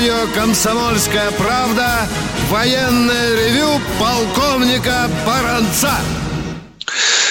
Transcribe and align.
Радио 0.00 0.32
«Комсомольская 0.34 1.30
правда» 1.32 2.08
военное 2.48 3.34
ревю 3.36 3.78
полковника 3.98 5.10
Баранца. 5.26 5.92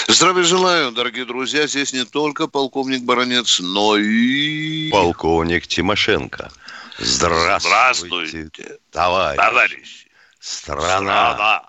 Здравия 0.08 0.44
желаю, 0.44 0.92
дорогие 0.92 1.26
друзья. 1.26 1.66
Здесь 1.66 1.94
не 1.94 2.06
только 2.06 2.46
полковник 2.46 3.02
Баранец, 3.02 3.60
но 3.60 3.98
и... 3.98 4.92
Полковник 4.92 5.66
Тимошенко. 5.66 6.52
Здравствуйте, 7.00 7.68
Здравствуйте, 7.68 8.78
товарищ. 8.92 9.38
товарищи. 9.38 10.08
Страна. 10.40 11.34
Страна. 11.34 11.64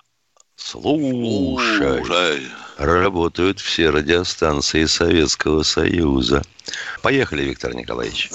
Слушай. 0.56 2.05
Слушай. 2.05 2.48
Работают 2.77 3.58
все 3.58 3.88
радиостанции 3.88 4.84
Советского 4.84 5.62
Союза. 5.62 6.42
Поехали, 7.00 7.44
Виктор 7.44 7.74
Николаевич. 7.74 8.28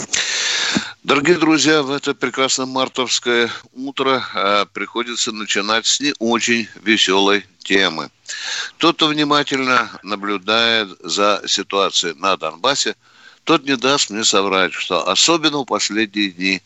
Дорогие 1.05 1.37
друзья, 1.37 1.83
в 1.83 1.91
это 1.91 2.15
прекрасное 2.15 2.65
мартовское 2.65 3.51
утро 3.73 4.25
э, 4.33 4.65
приходится 4.73 5.31
начинать 5.31 5.85
с 5.85 5.99
не 5.99 6.15
очень 6.17 6.67
веселой 6.81 7.45
темы. 7.59 8.09
Тот, 8.79 8.95
кто 8.95 9.09
внимательно 9.09 9.87
наблюдает 10.01 10.89
за 11.03 11.43
ситуацией 11.45 12.15
на 12.15 12.35
Донбассе, 12.37 12.95
тот 13.43 13.65
не 13.65 13.77
даст 13.77 14.09
мне 14.09 14.23
соврать, 14.23 14.73
что 14.73 15.07
особенно 15.07 15.59
в 15.59 15.65
последние 15.65 16.31
дни 16.31 16.63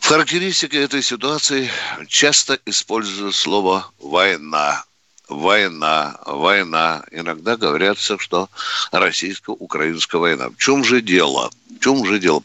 в 0.00 0.08
характеристике 0.08 0.82
этой 0.82 1.00
ситуации 1.00 1.70
часто 2.08 2.58
используется 2.66 3.38
слово 3.38 3.92
«война». 4.00 4.84
Война, 5.30 6.18
война. 6.26 7.04
Иногда 7.12 7.56
говорится, 7.56 8.18
что 8.18 8.50
российско-украинская 8.90 10.20
война. 10.20 10.48
В 10.48 10.56
чем 10.56 10.82
же 10.84 11.00
дело? 11.00 11.52
В 11.76 11.78
чем 11.78 12.04
же 12.04 12.18
дело? 12.18 12.42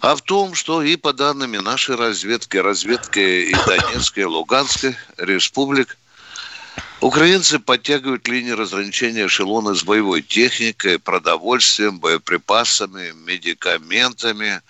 А 0.00 0.14
в 0.14 0.22
том, 0.22 0.54
что 0.54 0.82
и 0.82 0.94
по 0.94 1.12
данным 1.12 1.50
нашей 1.50 1.96
разведки, 1.96 2.56
разведки 2.58 3.18
и 3.18 3.54
Донецкой, 3.66 4.22
и 4.22 4.26
Луганской 4.26 4.96
республик, 5.16 5.98
украинцы 7.00 7.58
подтягивают 7.58 8.28
линии 8.28 8.52
разграничения 8.52 9.26
эшелона 9.26 9.74
с 9.74 9.82
боевой 9.82 10.22
техникой, 10.22 11.00
продовольствием, 11.00 11.98
боеприпасами, 11.98 13.12
медикаментами. 13.26 14.62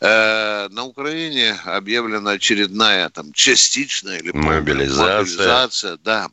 Э, 0.00 0.66
на 0.70 0.82
Украине 0.82 1.56
объявлена 1.64 2.32
очередная 2.32 3.08
там 3.08 3.32
частичная 3.32 4.18
или 4.18 4.32
Мобилизация. 4.32 5.20
мобилизация, 5.20 5.98
да. 6.02 6.28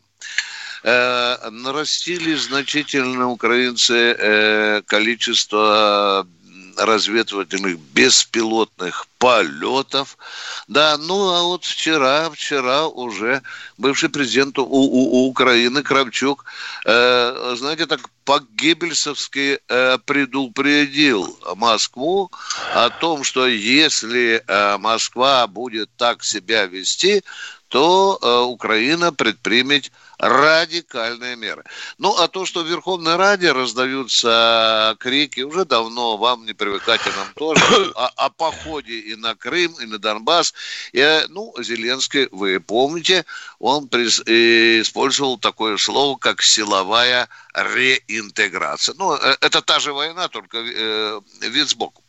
Э, 0.84 1.50
нарастили 1.50 2.36
значительно 2.36 3.30
украинцы 3.30 4.16
э, 4.20 4.81
количество 4.86 6.28
разведывательных 6.78 7.80
беспилотных 7.94 9.06
полетов. 9.20 10.17
Да, 10.67 10.98
ну 10.98 11.30
а 11.34 11.44
вот 11.44 11.64
вчера, 11.64 12.30
вчера 12.31 12.88
уже 12.88 13.42
бывший 13.78 14.09
президент 14.09 14.58
у, 14.59 14.64
у- 14.64 15.23
у 15.23 15.28
Украины 15.30 15.84
Кравчук, 15.84 16.45
э, 16.86 17.56
знаете, 17.58 17.86
так 17.86 18.02
по-геббельсовски 18.25 19.59
э, 19.68 19.97
предупредил 20.06 21.38
Москву 21.56 22.31
о 22.73 22.90
том, 22.90 23.24
что 23.24 23.47
если 23.47 24.44
э, 24.46 24.78
Москва 24.79 25.47
будет 25.47 25.90
так 25.97 26.24
себя 26.24 26.66
вести, 26.66 27.24
то 27.69 28.19
э, 28.22 28.41
Украина 28.52 29.13
предпримет 29.13 29.91
радикальные 30.19 31.35
меры. 31.35 31.63
Ну, 31.97 32.16
а 32.18 32.28
то, 32.28 32.46
что 32.46 32.63
в 32.63 32.68
Верховной 32.68 33.16
Раде 33.16 33.51
раздаются 33.51 34.96
крики, 35.00 35.41
уже 35.41 35.66
давно, 35.66 36.18
вам 36.18 36.46
не 36.46 36.53
привыкать, 36.53 37.01
и 37.06 37.09
нам 37.18 37.28
тоже, 37.35 37.91
о, 37.96 38.07
о 38.16 38.29
походе 38.29 39.00
и 39.00 39.16
на 39.16 39.35
Крым, 39.35 39.73
и 39.81 39.85
на 39.85 39.97
Донбасс. 39.97 40.53
И, 40.91 41.00
э, 41.00 41.28
ну, 41.29 41.53
Зеленский, 41.59 42.28
вы 42.31 42.59
помните, 42.59 43.25
он 43.59 43.85
прис- 43.85 44.23
э, 44.25 44.81
использовал 44.81 45.38
такое 45.38 45.78
слово, 45.78 46.18
как 46.18 46.41
силовая 46.41 47.28
реинтеграция. 47.53 48.96
Ну, 48.97 49.16
э, 49.16 49.38
это 49.41 49.62
та 49.62 49.80
же 49.80 49.94
война, 49.94 50.28
только 50.28 50.58
э, 50.58 51.22
вид 51.41 51.69
сбоку. 51.69 52.03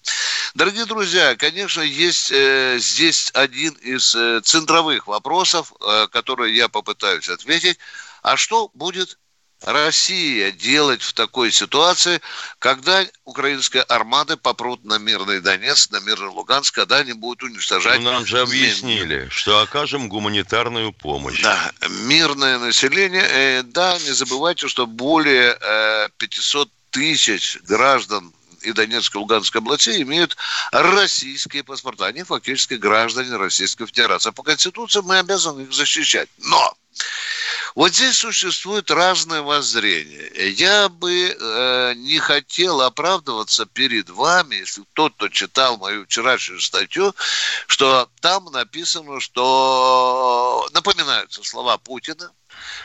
Дорогие 0.55 0.87
друзья, 0.87 1.35
конечно, 1.37 1.81
есть 1.81 2.31
э, 2.31 2.79
здесь 2.79 3.31
один 3.35 3.73
из 3.75 4.15
э, 4.15 4.41
центровых 4.43 5.07
вопросов, 5.07 5.73
э, 5.81 6.07
которые 6.09 6.57
я 6.57 6.69
попытаюсь 6.69 7.29
ответить. 7.29 7.79
А 8.23 8.37
что 8.37 8.71
будет 8.75 9.19
Россия 9.65 10.53
делать 10.53 11.03
в 11.03 11.13
такой 11.15 11.51
ситуации, 11.51 12.21
когда 12.59 13.05
украинская 13.25 13.83
армада 13.83 14.37
попрут 14.37 14.85
на 14.85 14.99
мирный 14.99 15.41
Донецк, 15.41 15.91
на 15.91 16.01
мирный 16.01 16.29
Луганск, 16.29 16.75
когда 16.75 16.99
они 16.99 17.15
будут 17.15 17.43
уничтожать... 17.43 18.01
Ну, 18.01 18.13
нам 18.13 18.27
же 18.27 18.41
объяснили, 18.41 19.29
что 19.31 19.61
окажем 19.61 20.09
гуманитарную 20.09 20.93
помощь. 20.93 21.43
Да, 21.43 21.73
мирное 21.89 22.59
население. 22.59 23.27
Э, 23.27 23.63
да, 23.63 23.99
не 23.99 24.13
забывайте, 24.13 24.69
что 24.69 24.87
более 24.87 25.57
э, 25.61 26.09
500 26.19 26.71
тысяч 26.91 27.59
граждан 27.63 28.33
и 28.61 28.73
Донецкой 28.73 29.19
и 29.19 29.23
Луганской 29.23 29.61
областей 29.61 30.03
имеют 30.03 30.37
российские 30.73 31.65
паспорта. 31.65 32.07
Они 32.07 32.23
фактически 32.23 32.75
граждане 32.75 33.37
Российской 33.37 33.87
Федерации. 33.87 34.31
По 34.31 34.43
Конституции 34.43 35.01
мы 35.01 35.19
обязаны 35.19 35.63
их 35.63 35.73
защищать. 35.73 36.29
Но 36.39 36.77
вот 37.75 37.93
здесь 37.93 38.19
существует 38.19 38.91
разное 38.91 39.43
воззрение. 39.43 40.31
Я 40.53 40.89
бы 40.89 41.13
э, 41.13 41.95
не 41.97 42.21
хотел 42.21 42.81
оправдываться 42.81 43.67
перед 43.67 44.11
вами, 44.11 44.57
если 44.57 44.85
тот, 44.93 45.15
кто 45.15 45.29
читал 45.29 45.77
мою 45.79 46.05
вчерашнюю 46.05 46.61
статью, 46.61 47.15
что 47.67 48.09
там 48.21 48.45
написано, 48.53 49.19
что 49.19 50.69
напоминаются 50.73 51.43
слова 51.43 51.77
Путина, 51.79 52.31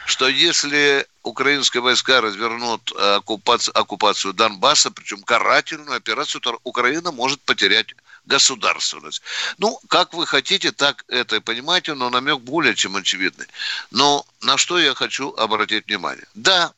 что 0.08 0.28
если 0.28 1.06
украинские 1.22 1.82
войска 1.82 2.20
развернут 2.20 2.92
э, 2.92 3.16
оккупацию, 3.18 3.78
оккупацию 3.78 4.34
Донбасса, 4.34 4.90
причем 4.90 5.22
карательную 5.22 5.98
операцию, 5.98 6.42
то 6.42 6.60
Украина 6.64 7.12
может 7.12 7.42
потерять 7.42 7.94
государственность. 8.30 9.22
Ну, 9.58 9.80
как 9.90 10.14
вы 10.14 10.26
хотите, 10.28 10.72
так 10.72 11.04
это 11.08 11.38
и 11.38 11.40
понимаете, 11.40 11.96
но 11.96 12.10
намек 12.10 12.40
более 12.40 12.76
чем 12.76 12.96
очевидный. 12.96 13.48
Но 13.92 14.26
на 14.42 14.58
что 14.58 14.80
я 14.80 14.94
хочу 14.94 15.34
обратить 15.36 15.88
внимание? 15.88 16.26
Да, 16.36 16.72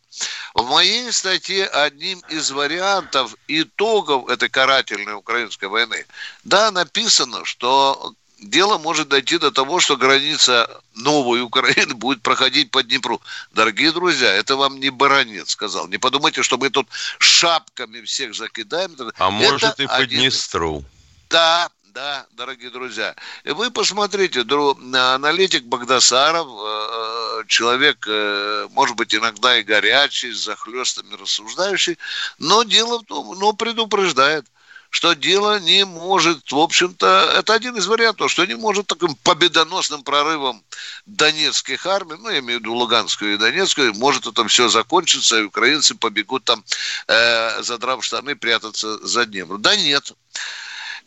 в 0.54 0.64
моей 0.70 1.12
статье 1.12 1.68
одним 1.68 2.20
из 2.30 2.52
вариантов 2.52 3.36
итогов 3.48 4.30
этой 4.30 4.50
карательной 4.50 5.14
украинской 5.14 5.66
войны, 5.66 6.06
да, 6.44 6.72
написано, 6.72 7.44
что 7.46 8.14
дело 8.40 8.78
может 8.78 9.10
дойти 9.10 9.38
до 9.38 9.52
того, 9.52 9.80
что 9.80 9.98
граница 9.98 10.82
новой 10.96 11.42
Украины 11.42 11.94
будет 11.94 12.22
проходить 12.22 12.72
по 12.72 12.82
Днепру. 12.82 13.22
Дорогие 13.52 13.92
друзья, 13.92 14.34
это 14.34 14.56
вам 14.56 14.80
не 14.80 14.90
баронец 14.90 15.52
сказал. 15.52 15.88
Не 15.90 15.98
подумайте, 15.98 16.44
что 16.44 16.58
мы 16.58 16.70
тут 16.70 16.88
шапками 17.20 18.02
всех 18.02 18.34
закидаем. 18.36 18.96
А 19.18 19.30
может 19.30 19.64
Это 19.64 19.84
и 19.84 19.88
по 19.88 19.96
один- 19.96 20.22
Днестру. 20.22 20.84
Да, 21.32 21.70
да, 21.94 22.26
дорогие 22.32 22.70
друзья. 22.70 23.16
Вы 23.46 23.72
посмотрите, 23.72 24.42
аналитик 24.42 25.64
Багдасаров, 25.64 26.48
э, 26.48 27.44
человек, 27.48 28.06
э, 28.08 28.68
может 28.72 28.96
быть, 28.96 29.16
иногда 29.16 29.58
и 29.58 29.64
горячий, 29.64 30.32
с 30.32 30.44
захлестами 30.44 31.16
рассуждающий, 31.16 31.98
но 32.38 32.64
дело 32.64 33.00
в 33.00 33.06
том, 33.06 33.38
но 33.40 33.54
предупреждает, 33.54 34.46
что 34.90 35.14
дело 35.14 35.60
не 35.60 35.86
может, 35.86 36.52
в 36.52 36.60
общем-то, 36.60 37.34
это 37.38 37.54
один 37.54 37.78
из 37.78 37.88
вариантов, 37.88 38.30
что 38.30 38.46
не 38.46 38.56
может 38.56 38.88
таким 38.88 39.16
победоносным 39.16 40.04
прорывом 40.04 40.62
донецких 41.06 41.86
армий, 41.86 42.18
ну, 42.20 42.30
я 42.30 42.40
имею 42.40 42.60
в 42.60 42.62
виду 42.62 42.74
Луганскую 42.74 43.34
и 43.34 43.38
Донецкую, 43.38 43.94
может 43.96 44.28
это 44.28 44.46
все 44.48 44.68
закончиться, 44.68 45.40
и 45.40 45.44
украинцы 45.44 45.96
побегут 45.96 46.44
там, 46.44 46.64
э, 47.08 47.64
задрав 47.64 48.04
штаны, 48.04 48.36
прятаться 48.36 48.98
за 49.06 49.26
Днепр. 49.26 49.58
Да 49.60 49.78
нет. 49.78 50.12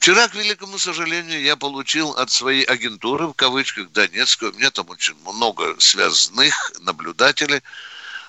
Вчера, 0.05 0.29
к 0.29 0.35
великому 0.35 0.79
сожалению, 0.79 1.41
я 1.41 1.57
получил 1.57 2.11
от 2.11 2.31
своей 2.31 2.65
агентуры, 2.65 3.29
в 3.29 3.33
кавычках, 3.33 3.91
Донецкой, 3.91 4.51
у 4.51 4.53
меня 4.53 4.71
там 4.71 4.91
очень 4.91 5.15
много 5.25 5.77
связанных 5.79 6.73
наблюдателей, 6.81 7.63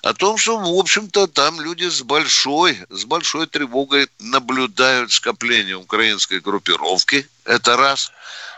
о 0.02 0.14
том, 0.14 0.38
что, 0.38 0.58
в 0.58 0.80
общем-то, 0.80 1.28
там 1.28 1.60
люди 1.60 1.90
с 1.90 2.02
большой, 2.02 2.80
с 2.90 3.04
большой 3.04 3.48
тревогой 3.48 4.08
наблюдают 4.20 5.12
скопление 5.12 5.76
украинской 5.76 6.40
группировки. 6.40 7.28
Это 7.44 7.76
раз. 7.76 8.10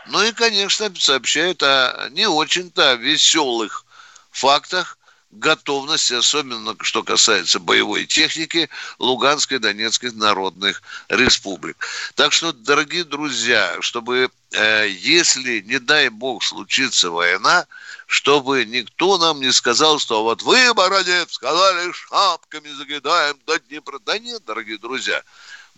Ну 0.06 0.22
и, 0.22 0.30
конечно, 0.30 0.88
сообщают 0.96 1.60
о 1.64 2.10
не 2.10 2.28
очень-то 2.28 2.94
веселых 2.94 3.84
фактах, 4.30 4.96
готовности, 5.30 6.14
особенно 6.14 6.74
что 6.80 7.02
касается 7.02 7.58
боевой 7.58 8.06
техники 8.06 8.68
Луганской 8.98 9.58
и 9.58 9.60
Донецкой 9.60 10.12
народных 10.12 10.82
республик. 11.08 11.76
Так 12.14 12.32
что, 12.32 12.52
дорогие 12.52 13.04
друзья, 13.04 13.76
чтобы, 13.80 14.30
э, 14.52 14.88
если, 14.88 15.60
не 15.60 15.78
дай 15.78 16.08
бог, 16.08 16.42
случится 16.42 17.10
война, 17.10 17.66
чтобы 18.06 18.64
никто 18.64 19.18
нам 19.18 19.40
не 19.40 19.52
сказал, 19.52 19.98
что 19.98 20.22
вот 20.22 20.42
вы, 20.42 20.72
Бородец, 20.72 21.32
сказали, 21.32 21.92
шапками 21.92 22.70
закидаем 22.70 23.38
до 23.46 23.58
Днепра. 23.60 23.98
Да 23.98 24.18
нет, 24.18 24.42
дорогие 24.46 24.78
друзья, 24.78 25.22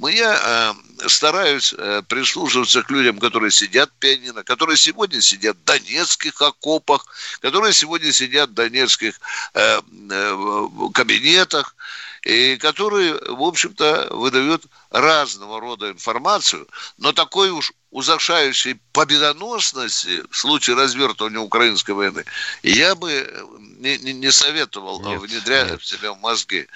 я 0.09 0.75
э, 1.03 1.09
стараюсь 1.09 1.75
э, 1.77 2.03
прислушиваться 2.09 2.83
к 2.83 2.91
людям, 2.91 3.19
которые 3.19 3.51
сидят 3.51 3.91
в 3.91 3.99
пианино, 3.99 4.43
которые 4.45 4.77
сегодня 4.77 5.21
сидят 5.21 5.57
в 5.57 5.65
донецких 5.65 6.41
окопах, 6.41 7.07
которые 7.41 7.73
сегодня 7.73 8.13
сидят 8.13 8.51
в 8.51 8.55
донецких 8.55 9.21
э, 9.55 9.81
э, 10.11 10.69
кабинетах, 10.95 11.75
и 12.23 12.57
которые, 12.57 13.15
в 13.15 13.43
общем-то, 13.43 14.09
выдают 14.11 14.65
разного 14.91 15.61
рода 15.61 15.91
информацию, 15.91 16.69
но 16.99 17.13
такой 17.13 17.51
уж 17.51 17.73
узакшающей 17.91 18.81
победоносности 18.93 20.23
в 20.31 20.37
случае 20.37 20.77
развертывания 20.77 21.41
украинской 21.41 21.91
войны, 21.91 22.25
я 22.63 22.95
бы 22.95 23.29
не, 23.79 23.99
не, 23.99 24.13
не 24.13 24.31
советовал 24.31 25.03
нет, 25.03 25.21
внедрять 25.21 25.71
нет. 25.71 25.81
в 25.81 25.87
себя 25.87 26.15
мозги. 26.15 26.69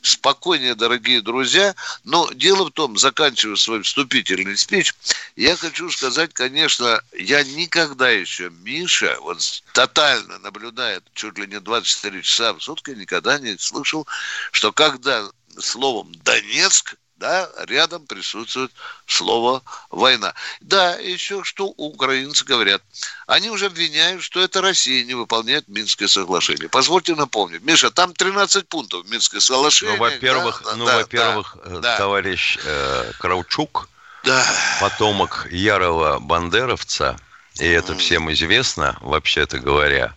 Спокойнее, 0.00 0.74
дорогие 0.74 1.20
друзья. 1.20 1.74
Но 2.04 2.30
дело 2.32 2.64
в 2.64 2.70
том, 2.70 2.96
заканчивая 2.96 3.56
свой 3.56 3.82
вступительный 3.82 4.56
спич, 4.56 4.94
я 5.36 5.56
хочу 5.56 5.90
сказать, 5.90 6.32
конечно, 6.32 7.02
я 7.12 7.44
никогда 7.44 8.10
еще, 8.10 8.50
Миша, 8.50 9.16
вот 9.20 9.62
тотально 9.72 10.38
наблюдает 10.38 11.04
чуть 11.14 11.38
ли 11.38 11.46
не 11.46 11.60
24 11.60 12.22
часа 12.22 12.54
в 12.54 12.62
сутки, 12.62 12.92
никогда 12.92 13.38
не 13.38 13.58
слышал, 13.58 14.06
что 14.52 14.72
когда 14.72 15.28
словом 15.58 16.12
«Донецк» 16.24 16.96
да, 17.22 17.48
рядом 17.68 18.04
присутствует 18.04 18.72
слово 19.06 19.62
«война». 19.90 20.34
Да, 20.60 20.96
еще 20.96 21.44
что 21.44 21.66
украинцы 21.66 22.44
говорят. 22.44 22.82
Они 23.28 23.48
уже 23.48 23.66
обвиняют, 23.66 24.24
что 24.24 24.40
это 24.40 24.60
Россия 24.60 25.04
не 25.04 25.14
выполняет 25.14 25.68
Минское 25.68 26.08
соглашение. 26.08 26.68
Позвольте 26.68 27.14
напомнить. 27.14 27.62
Миша, 27.62 27.92
там 27.92 28.12
13 28.12 28.68
пунктов 28.68 29.08
Минское 29.08 29.40
соглашение. 29.40 29.96
Ну, 29.96 30.00
во-первых, 30.00 30.62
да, 30.64 30.74
ну, 30.74 30.84
да, 30.84 30.96
во-первых 30.96 31.56
да, 31.80 31.94
э, 31.94 31.98
товарищ 31.98 32.58
э, 32.64 33.12
Краучук, 33.20 33.88
да. 34.24 34.44
потомок 34.80 35.46
ярого 35.52 36.18
бандеровца, 36.18 37.16
и 37.60 37.66
это 37.66 37.94
всем 37.94 38.32
известно, 38.32 38.98
вообще-то 39.00 39.60
говоря. 39.60 40.12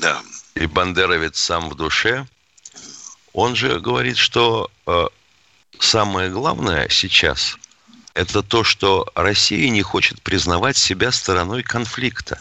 Да. 0.00 0.22
И 0.54 0.64
бандеровец 0.64 1.38
сам 1.38 1.68
в 1.68 1.74
душе. 1.74 2.26
Он 3.34 3.54
же 3.56 3.78
говорит, 3.78 4.16
что 4.16 4.70
э, 4.86 5.08
самое 5.78 6.30
главное 6.30 6.88
сейчас– 6.88 7.56
это 8.14 8.42
то, 8.42 8.62
что 8.64 9.06
Россия 9.14 9.68
не 9.70 9.82
хочет 9.82 10.22
признавать 10.22 10.76
себя 10.76 11.12
стороной 11.12 11.62
конфликта. 11.62 12.40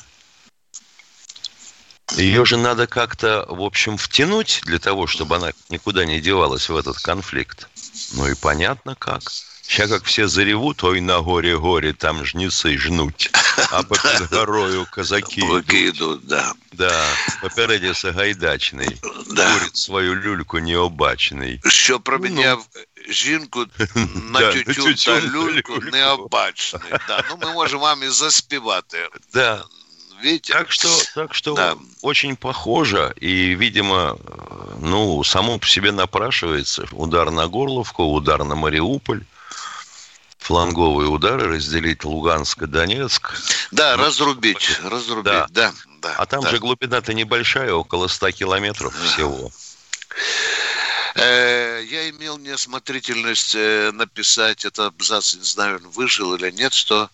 Ее 2.16 2.46
же 2.46 2.58
надо 2.58 2.86
как-то, 2.86 3.46
в 3.50 3.62
общем, 3.62 3.98
втянуть 3.98 4.62
для 4.66 4.78
того, 4.78 5.08
чтобы 5.08 5.38
она 5.38 5.52
никуда 5.70 6.06
не 6.06 6.22
девалась 6.22 6.70
в 6.70 6.76
этот 6.76 7.00
конфликт. 7.00 7.68
Ну 8.14 8.28
и 8.28 8.36
понятно 8.36 8.96
как. 8.96 9.24
Сейчас 9.66 9.90
как 9.90 10.04
все 10.04 10.28
заревут, 10.28 10.84
ой, 10.84 11.00
на 11.00 11.22
горе-горе, 11.22 11.94
там 11.94 12.26
жнецы 12.26 12.78
жнуть, 12.78 13.32
а 13.72 13.82
по 13.84 13.96
горою 14.30 14.86
казаки 14.92 15.42
идут. 15.42 16.28
да. 16.28 16.54
Да, 16.74 17.06
попереді 17.42 17.94
Сагайдачний, 17.94 19.02
да. 19.32 19.54
курить 19.54 19.78
свою 19.78 20.16
люльку 20.16 20.60
необачний. 20.60 21.62
Що 21.66 22.00
про 22.00 22.18
ну, 22.18 22.24
мене 22.24 22.58
жінку 23.10 23.66
на 24.32 24.52
тютюн 24.52 24.96
та 24.96 25.22
люльку 25.22 25.80
необачний. 25.92 26.92
Да. 27.08 27.24
Ну, 27.30 27.38
мы 27.42 27.54
можем 27.54 27.80
вам 27.80 28.04
и 28.04 28.10
заспевати. 28.10 29.10
Да. 29.34 29.64
Видите? 30.24 30.54
Так 30.54 30.72
что, 30.72 30.88
так 31.16 31.36
что 31.36 31.54
да. 31.54 31.76
очень 32.02 32.36
похоже, 32.36 33.14
и, 33.22 33.56
видимо, 33.56 34.18
ну, 34.80 35.24
само 35.24 35.60
по 35.60 35.68
себе 35.68 35.92
напрашивается 35.92 36.86
удар 36.92 37.32
на 37.32 37.48
Горловку, 37.48 38.04
удар 38.04 38.44
на 38.44 38.56
Мариуполь 38.56 39.24
фланговые 40.44 41.10
удары, 41.10 41.48
разделить 41.48 42.04
Луганск 42.04 42.62
и 42.62 42.68
Донецк. 42.68 43.34
Да, 43.72 43.96
ну, 43.98 44.04
разрубить, 44.04 44.80
разрубить, 44.84 45.24
да. 45.24 45.48
да, 45.50 45.74
да 46.02 46.14
а 46.18 46.26
там 46.26 46.42
да. 46.42 46.50
же 46.50 46.60
глубина-то 46.60 47.14
небольшая, 47.14 47.74
около 47.74 48.08
100 48.08 48.32
километров 48.32 48.94
всего. 48.96 49.52
Э, 51.16 51.84
я 51.84 52.10
имел 52.10 52.38
неосмотрительность 52.40 53.54
э, 53.56 53.92
написать 53.92 54.66
этот 54.66 54.88
абзац, 54.88 55.36
не 55.36 55.44
знаю, 55.44 55.78
он 55.78 55.90
выжил 55.90 56.34
или 56.34 56.50
нет, 56.50 56.74
что 56.74 57.10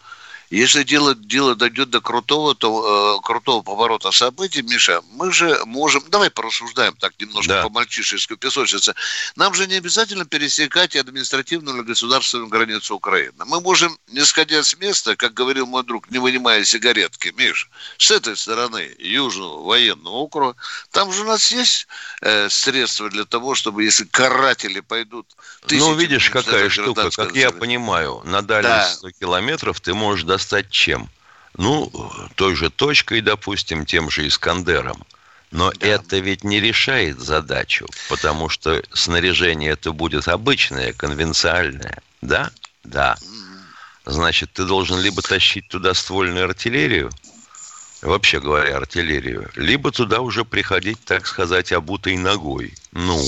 если 0.50 0.84
дело, 0.84 1.14
дело 1.14 1.56
дойдет 1.56 1.92
до 1.92 2.02
крутого, 2.02 2.56
то, 2.56 3.18
э, 3.20 3.26
крутого 3.26 3.62
поворота 3.62 4.12
событий, 4.12 4.64
Миша, 4.64 5.02
мы 5.12 5.32
же 5.32 5.62
можем... 5.66 6.04
Давай 6.10 6.32
порассуждаем 6.32 6.96
так 6.96 7.14
немножко 7.20 7.54
да. 7.54 7.64
по-мальчишески 7.64 8.36
песочнице. 8.36 8.96
Нам 9.36 9.54
же 9.54 9.68
не 9.68 9.76
обязательно 9.76 10.26
пересекать 10.26 10.96
административную 10.96 11.78
или 11.78 11.84
государственную 11.84 12.50
границу 12.50 12.96
Украины. 12.96 13.46
Мы 13.46 13.62
можем, 13.62 13.98
не 14.08 14.26
сходя 14.26 14.64
с 14.64 14.76
места, 14.78 15.16
как 15.16 15.34
говорил 15.36 15.68
мой 15.68 15.84
друг, 15.84 16.10
не 16.10 16.18
вынимая 16.18 16.64
сигаретки, 16.64 17.32
Миш, 17.38 17.70
с 17.98 18.10
этой 18.10 18.36
стороны 18.36 18.96
Южного 18.98 19.64
военного 19.64 20.16
округа, 20.16 20.56
там 20.92 21.12
же 21.14 21.22
у 21.22 21.26
нас 21.26 21.52
есть 21.52 21.88
э, 22.22 22.50
средства 22.50 23.10
для 23.10 23.26
того, 23.26 23.54
чтобы, 23.54 23.84
если 23.84 24.06
каратели 24.06 24.80
пойдут... 24.80 25.28
Ну, 25.70 25.94
видишь, 25.94 26.32
какая 26.32 26.70
штука, 26.70 27.12
как 27.12 27.36
я 27.36 27.52
понимаю, 27.52 28.22
на 28.26 28.42
дальность 28.42 29.02
да. 29.02 29.10
100 29.10 29.12
километров 29.12 29.80
ты 29.80 29.94
можешь 29.94 30.24
достать 30.40 30.70
чем? 30.70 31.10
Ну, 31.58 31.92
той 32.36 32.56
же 32.56 32.70
точкой, 32.70 33.20
допустим, 33.20 33.86
тем 33.86 34.10
же 34.10 34.26
Искандером. 34.26 35.04
Но 35.52 35.72
да. 35.72 35.88
это 35.88 36.20
ведь 36.20 36.46
не 36.46 36.62
решает 36.62 37.20
задачу, 37.20 37.86
потому 38.08 38.48
что 38.48 38.82
снаряжение 38.94 39.72
это 39.72 39.92
будет 39.92 40.28
обычное, 40.30 40.94
конвенциальное. 40.94 42.02
Да? 42.22 42.52
Да. 42.86 43.18
Значит, 44.06 44.54
ты 44.54 44.64
должен 44.64 45.00
либо 45.02 45.22
тащить 45.22 45.68
туда 45.68 45.94
ствольную 45.94 46.46
артиллерию, 46.46 47.10
вообще 48.02 48.40
говоря, 48.40 48.78
артиллерию, 48.78 49.50
либо 49.56 49.92
туда 49.92 50.22
уже 50.22 50.46
приходить, 50.46 51.04
так 51.04 51.28
сказать, 51.28 51.74
обутой 51.74 52.16
ногой. 52.16 52.74
Ну, 52.94 53.22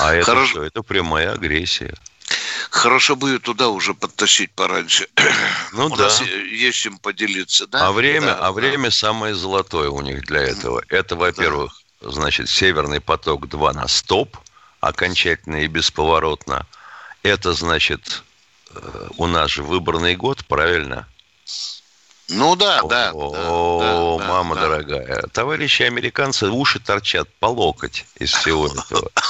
а 0.00 0.12
это 0.12 0.26
Хорошо. 0.26 0.50
что? 0.50 0.62
Это 0.64 0.82
прямая 0.82 1.32
агрессия. 1.32 1.94
Хорошо 2.74 3.14
бы 3.14 3.30
ее 3.30 3.38
туда 3.38 3.68
уже 3.68 3.94
подтащить 3.94 4.50
пораньше. 4.50 5.06
Ну 5.72 5.86
у 5.86 5.96
да. 5.96 6.04
Нас 6.04 6.20
есть 6.20 6.76
чем 6.76 6.98
поделиться, 6.98 7.68
да? 7.68 7.86
А 7.86 7.92
время, 7.92 8.26
да, 8.26 8.38
а 8.38 8.42
да. 8.46 8.52
время 8.52 8.90
самое 8.90 9.32
золотое 9.36 9.90
у 9.90 10.00
них 10.00 10.24
для 10.24 10.42
этого. 10.42 10.82
Это, 10.88 11.14
во-первых, 11.14 11.80
да. 12.00 12.10
значит, 12.10 12.48
Северный 12.48 13.00
поток 13.00 13.48
2 13.48 13.72
на 13.74 13.86
стоп, 13.86 14.36
окончательно 14.80 15.62
и 15.62 15.68
бесповоротно. 15.68 16.66
Это, 17.22 17.52
значит, 17.52 18.24
э, 18.74 19.08
у 19.18 19.28
нас 19.28 19.52
же 19.52 19.62
выборный 19.62 20.16
год, 20.16 20.44
правильно? 20.44 21.06
Ну 22.28 22.56
да, 22.56 22.80
о, 22.80 22.88
да. 22.88 23.10
О, 23.14 24.18
да, 24.18 24.26
мама 24.26 24.56
да, 24.56 24.62
дорогая. 24.62 25.22
Товарищи 25.32 25.82
американцы 25.82 26.48
уши 26.48 26.80
торчат 26.80 27.28
по 27.38 27.46
локоть 27.46 28.04
из 28.16 28.32
всего 28.32 28.66
этого. 28.66 29.10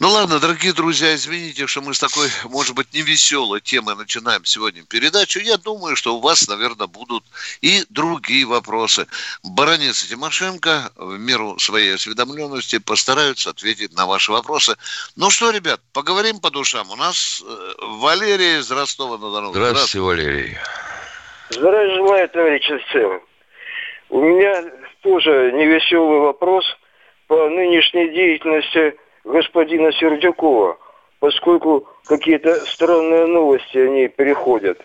Ну 0.00 0.10
ладно, 0.10 0.38
дорогие 0.38 0.72
друзья, 0.72 1.12
извините, 1.12 1.66
что 1.66 1.80
мы 1.80 1.92
с 1.92 1.98
такой, 1.98 2.28
может 2.48 2.76
быть, 2.76 2.94
невеселой 2.94 3.60
темой 3.60 3.96
начинаем 3.96 4.44
сегодня 4.44 4.84
передачу. 4.84 5.40
Я 5.40 5.56
думаю, 5.56 5.96
что 5.96 6.14
у 6.14 6.20
вас, 6.20 6.46
наверное, 6.46 6.86
будут 6.86 7.24
и 7.62 7.82
другие 7.90 8.46
вопросы. 8.46 9.08
Баронец 9.42 10.04
и 10.04 10.08
Тимошенко 10.08 10.92
в 10.94 11.18
меру 11.18 11.58
своей 11.58 11.96
осведомленности 11.96 12.78
постараются 12.78 13.50
ответить 13.50 13.96
на 13.96 14.06
ваши 14.06 14.30
вопросы. 14.30 14.76
Ну 15.16 15.30
что, 15.30 15.50
ребят, 15.50 15.80
поговорим 15.92 16.38
по 16.38 16.50
душам. 16.50 16.88
У 16.92 16.96
нас 16.96 17.42
э, 17.44 17.72
Валерий 17.98 18.60
из 18.60 18.70
Ростова-на-Дону. 18.70 19.50
Здравствуйте, 19.50 19.98
Здравствуйте, 19.98 20.00
Валерий. 20.00 20.56
Здравия 21.50 21.96
желаю, 21.96 22.28
товарищ 22.28 22.70
офицер. 22.70 23.20
У 24.10 24.20
меня 24.22 24.62
тоже 25.02 25.50
невеселый 25.52 26.20
вопрос 26.20 26.64
по 27.26 27.48
нынешней 27.48 28.10
деятельности 28.10 28.94
господина 29.28 29.92
Сердюкова, 29.92 30.78
поскольку 31.20 31.86
какие-то 32.06 32.64
странные 32.66 33.26
новости 33.26 33.78
они 33.78 34.08
переходят. 34.08 34.78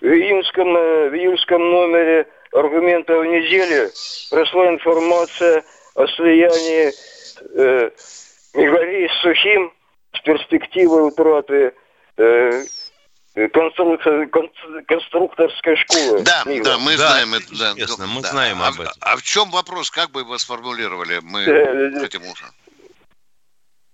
В 0.00 0.06
июньском, 0.06 0.76
э, 0.76 1.10
в 1.10 1.14
июльском 1.14 1.70
номере 1.70 2.26
аргументов 2.52 3.24
недели 3.24 3.90
прошла 4.30 4.68
информация 4.68 5.64
о 5.94 6.06
слиянии 6.08 6.92
э, 7.56 7.90
с 7.96 9.22
Сухим 9.22 9.72
с 10.14 10.20
перспективой 10.20 11.08
утраты 11.08 11.72
э, 12.16 12.64
конструкция, 13.52 14.28
конструкторской 14.86 15.76
школы. 15.76 16.22
Да, 16.22 16.44
да, 16.44 16.78
мы 16.78 16.96
да, 16.96 17.08
знаем 17.08 17.34
это. 17.34 17.58
Да, 17.58 17.74
мы 18.06 18.22
да. 18.22 18.28
знаем 18.28 18.62
а, 18.62 18.68
об 18.68 18.80
этом. 18.80 18.92
А 19.00 19.16
в 19.16 19.22
чем 19.22 19.50
вопрос? 19.50 19.90
Как 19.90 20.10
бы 20.12 20.20
его 20.20 20.38
сформулировали? 20.38 21.18
Мы 21.22 21.42
э, 21.42 22.00
хотим 22.00 22.22
узнать. 22.22 22.52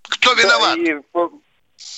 Кто 0.09 0.33
виноват? 0.33 0.75
Да, 0.75 0.91
и 0.91 0.95
по, 1.11 1.31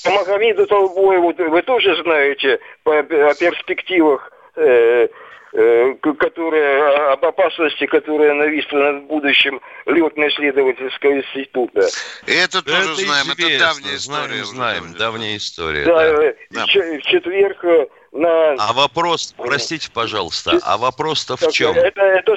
по 0.03 0.09
Магомеду 0.09 0.67
Толбоеву 0.67 1.33
вы 1.33 1.61
тоже 1.61 2.01
знаете 2.03 2.59
по, 2.83 2.99
о 2.99 3.33
перспективах 3.35 4.31
э, 4.55 5.07
Э, 5.55 5.93
которая, 6.17 7.13
об 7.13 7.23
опасности, 7.23 7.85
которая 7.85 8.33
нависла 8.33 8.91
над 8.91 9.03
будущим 9.03 9.61
летно-исследовательского 9.85 11.19
института. 11.19 11.87
Это 12.25 12.63
тоже 12.63 12.93
это 12.93 12.95
знаем, 12.95 13.25
известно, 13.27 13.53
это 13.53 13.59
давняя 13.59 13.95
история. 13.95 13.99
Знаем, 13.99 14.45
знаем 14.45 14.83
уже. 14.85 14.97
давняя 14.97 15.37
история. 15.37 15.85
Да, 15.85 16.11
да. 16.49 16.65
Э. 16.73 16.97
В 16.97 17.01
четверг 17.03 17.63
э, 17.65 17.85
на... 18.13 18.53
А 18.53 18.73
вопрос, 18.73 19.35
простите, 19.37 19.91
пожалуйста, 19.93 20.57
а 20.63 20.79
вопрос-то 20.79 21.37
в 21.37 21.51
чем? 21.51 21.75
Это, 21.75 22.01
это, 22.01 22.35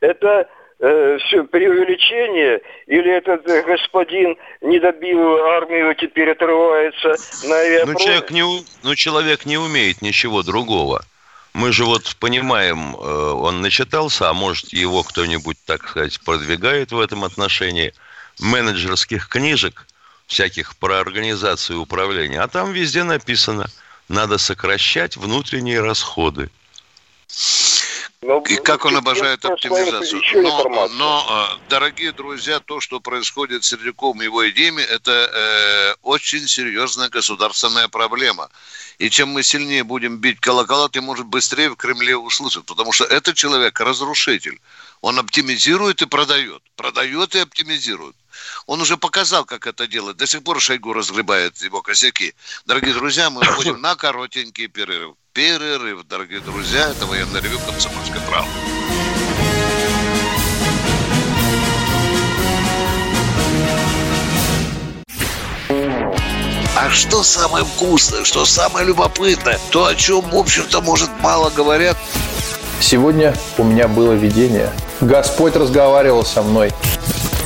это 0.00 0.48
э, 0.80 1.18
все 1.24 1.44
преувеличение, 1.44 2.60
или 2.86 3.10
этот 3.10 3.44
господин 3.44 4.36
не 4.60 4.78
добил 4.78 5.36
армию, 5.44 5.94
теперь 5.94 6.30
отрывается 6.30 7.16
на 7.48 7.56
авиапром? 7.56 7.92
Ну 7.92 7.98
человек, 7.98 8.30
не, 8.30 8.64
ну, 8.82 8.94
человек 8.94 9.46
не 9.46 9.58
умеет 9.58 10.02
ничего 10.02 10.42
другого. 10.42 11.04
Мы 11.52 11.72
же 11.72 11.84
вот 11.84 12.16
понимаем, 12.16 12.94
э, 12.94 12.98
он 12.98 13.62
начитался, 13.62 14.28
а 14.28 14.34
может 14.34 14.72
его 14.72 15.02
кто-нибудь, 15.02 15.56
так 15.64 15.88
сказать, 15.88 16.20
продвигает 16.20 16.92
в 16.92 17.00
этом 17.00 17.24
отношении, 17.24 17.94
менеджерских 18.38 19.28
книжек, 19.28 19.86
всяких 20.26 20.76
про 20.76 21.00
организацию 21.00 21.80
управления, 21.80 22.40
а 22.40 22.48
там 22.48 22.72
везде 22.72 23.04
написано, 23.04 23.66
надо 24.08 24.38
сокращать 24.38 25.16
внутренние 25.16 25.80
расходы. 25.80 26.50
Но, 28.26 28.42
и 28.48 28.56
как 28.56 28.84
он 28.84 28.96
обожает 28.96 29.44
оптимизацию. 29.44 30.20
Но, 30.42 30.88
но, 30.88 31.26
э, 31.28 31.68
дорогие 31.68 32.10
друзья, 32.10 32.58
то, 32.58 32.80
что 32.80 32.98
происходит 32.98 33.62
с 33.62 33.68
Сердюком 33.68 34.20
и 34.20 34.24
его 34.24 34.48
идеями, 34.50 34.82
это 34.82 35.12
э, 35.12 35.94
очень 36.02 36.48
серьезная 36.48 37.08
государственная 37.08 37.86
проблема. 37.86 38.50
И 38.98 39.10
чем 39.10 39.28
мы 39.28 39.44
сильнее 39.44 39.84
будем 39.84 40.18
бить 40.18 40.40
колокола, 40.40 40.88
тем, 40.88 41.04
может, 41.04 41.26
быстрее 41.26 41.68
в 41.68 41.76
Кремле 41.76 42.16
услышат. 42.16 42.66
Потому 42.66 42.90
что 42.92 43.04
этот 43.04 43.36
человек 43.36 43.78
разрушитель. 43.78 44.60
Он 45.02 45.20
оптимизирует 45.20 46.02
и 46.02 46.06
продает. 46.06 46.62
Продает 46.74 47.36
и 47.36 47.38
оптимизирует. 47.38 48.16
Он 48.66 48.80
уже 48.80 48.96
показал, 48.96 49.44
как 49.44 49.66
это 49.66 49.86
делать. 49.86 50.16
До 50.16 50.26
сих 50.26 50.42
пор 50.42 50.60
Шойгу 50.60 50.92
разгребает 50.92 51.56
его 51.62 51.82
косяки. 51.82 52.34
Дорогие 52.64 52.94
друзья, 52.94 53.30
мы 53.30 53.40
уходим 53.48 53.80
на 53.80 53.96
коротенький 53.96 54.68
перерыв. 54.68 55.14
Перерыв, 55.32 56.04
дорогие 56.04 56.40
друзья. 56.40 56.88
Это 56.90 57.06
военный 57.06 57.40
ревю 57.40 57.58
«Комсомольская 57.66 58.20
правда». 58.26 58.50
А 66.78 66.90
что 66.90 67.22
самое 67.22 67.64
вкусное, 67.64 68.24
что 68.24 68.44
самое 68.44 68.86
любопытное, 68.86 69.58
то, 69.70 69.86
о 69.86 69.94
чем, 69.94 70.20
в 70.20 70.36
общем-то, 70.36 70.82
может, 70.82 71.08
мало 71.20 71.48
говорят? 71.48 71.96
Сегодня 72.80 73.34
у 73.56 73.64
меня 73.64 73.88
было 73.88 74.12
видение. 74.12 74.70
Господь 75.00 75.56
разговаривал 75.56 76.24
со 76.24 76.42
мной. 76.42 76.70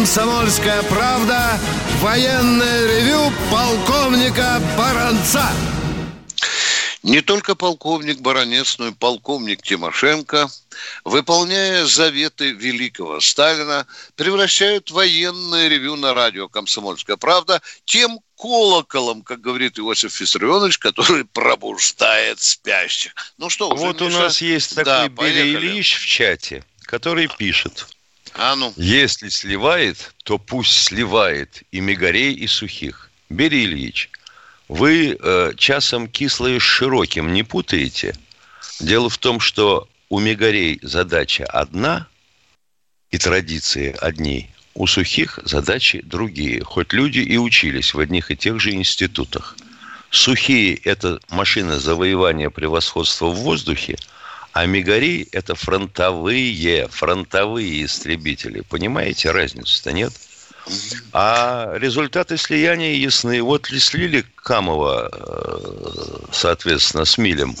«Комсомольская 0.00 0.82
правда» 0.84 1.60
военное 2.00 2.86
ревю 2.86 3.30
полковника 3.50 4.58
Баранца. 4.78 5.46
Не 7.02 7.20
только 7.20 7.54
полковник 7.54 8.20
Баранец, 8.20 8.78
но 8.78 8.88
и 8.88 8.92
полковник 8.92 9.60
Тимошенко, 9.60 10.48
выполняя 11.04 11.84
заветы 11.84 12.52
великого 12.52 13.20
Сталина, 13.20 13.86
превращают 14.16 14.90
военное 14.90 15.68
ревю 15.68 15.96
на 15.96 16.14
радио 16.14 16.48
«Комсомольская 16.48 17.18
правда» 17.18 17.60
тем 17.84 18.20
колоколом, 18.38 19.20
как 19.20 19.42
говорит 19.42 19.78
Иосиф 19.78 20.18
Виссарионович, 20.18 20.78
который 20.78 21.26
пробуждает 21.26 22.40
спящих. 22.40 23.12
Ну 23.36 23.50
что, 23.50 23.68
уже, 23.68 23.84
Вот 23.84 24.00
Миша? 24.00 24.16
у 24.16 24.18
нас 24.18 24.40
есть 24.40 24.70
такой 24.70 24.84
да, 24.84 25.08
Берия 25.08 25.44
Ильич 25.44 25.98
в 25.98 26.06
чате, 26.06 26.64
который 26.86 27.28
пишет. 27.28 27.86
А 28.34 28.56
ну. 28.56 28.72
Если 28.76 29.28
сливает, 29.28 30.14
то 30.24 30.38
пусть 30.38 30.72
сливает 30.72 31.62
и 31.72 31.80
мегарей, 31.80 32.32
и 32.32 32.46
сухих. 32.46 33.10
Бери 33.28 33.64
Ильич, 33.64 34.10
вы 34.68 35.16
э, 35.20 35.52
часом 35.56 36.08
кислое 36.08 36.58
с 36.58 36.62
широким 36.62 37.32
не 37.32 37.42
путаете? 37.42 38.16
Дело 38.80 39.10
в 39.10 39.18
том, 39.18 39.40
что 39.40 39.88
у 40.08 40.20
мегарей 40.20 40.78
задача 40.82 41.44
одна 41.44 42.06
и 43.10 43.18
традиции 43.18 43.96
одни, 44.00 44.50
у 44.74 44.86
сухих 44.86 45.38
задачи 45.44 46.00
другие, 46.02 46.62
хоть 46.64 46.92
люди 46.92 47.18
и 47.18 47.36
учились 47.36 47.94
в 47.94 48.00
одних 48.00 48.30
и 48.30 48.36
тех 48.36 48.60
же 48.60 48.72
институтах. 48.72 49.56
Сухие– 50.10 50.74
это 50.84 51.20
машины 51.30 51.78
завоевания 51.78 52.50
превосходства 52.50 53.26
в 53.26 53.36
воздухе, 53.36 53.96
а 54.52 54.66
мегари– 54.66 55.28
это 55.32 55.54
фронтовые, 55.54 56.88
фронтовые 56.88 57.84
истребители. 57.84 58.60
Понимаете 58.60 59.30
разницу-то, 59.30 59.92
нет?– 59.92 60.12
а 61.12 61.72
результаты 61.76 62.36
слияния 62.36 62.94
ясны. 62.94 63.42
Вот 63.42 63.66
слили 63.66 64.24
Камова, 64.36 65.10
э, 65.12 66.26
соответственно, 66.32 67.04
с 67.04 67.18
Милем, 67.18 67.56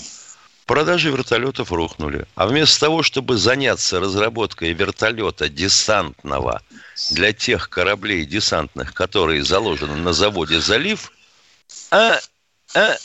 продажи 0.66 1.10
вертолетов 1.10 1.72
рухнули. 1.72 2.26
А 2.34 2.46
вместо 2.46 2.80
того, 2.80 3.02
чтобы 3.02 3.36
заняться 3.36 4.00
разработкой 4.00 4.72
вертолета 4.72 5.48
десантного 5.48 6.62
для 7.10 7.32
тех 7.32 7.68
кораблей 7.68 8.24
десантных, 8.24 8.94
которые 8.94 9.44
заложены 9.44 9.96
на 9.96 10.12
заводе 10.12 10.60
«Залив», 10.60 11.12
а, 11.90 12.18
а, 12.74 12.96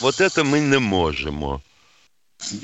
вот 0.00 0.20
это 0.20 0.44
мы 0.44 0.60
не 0.60 0.78
можем. 0.78 1.62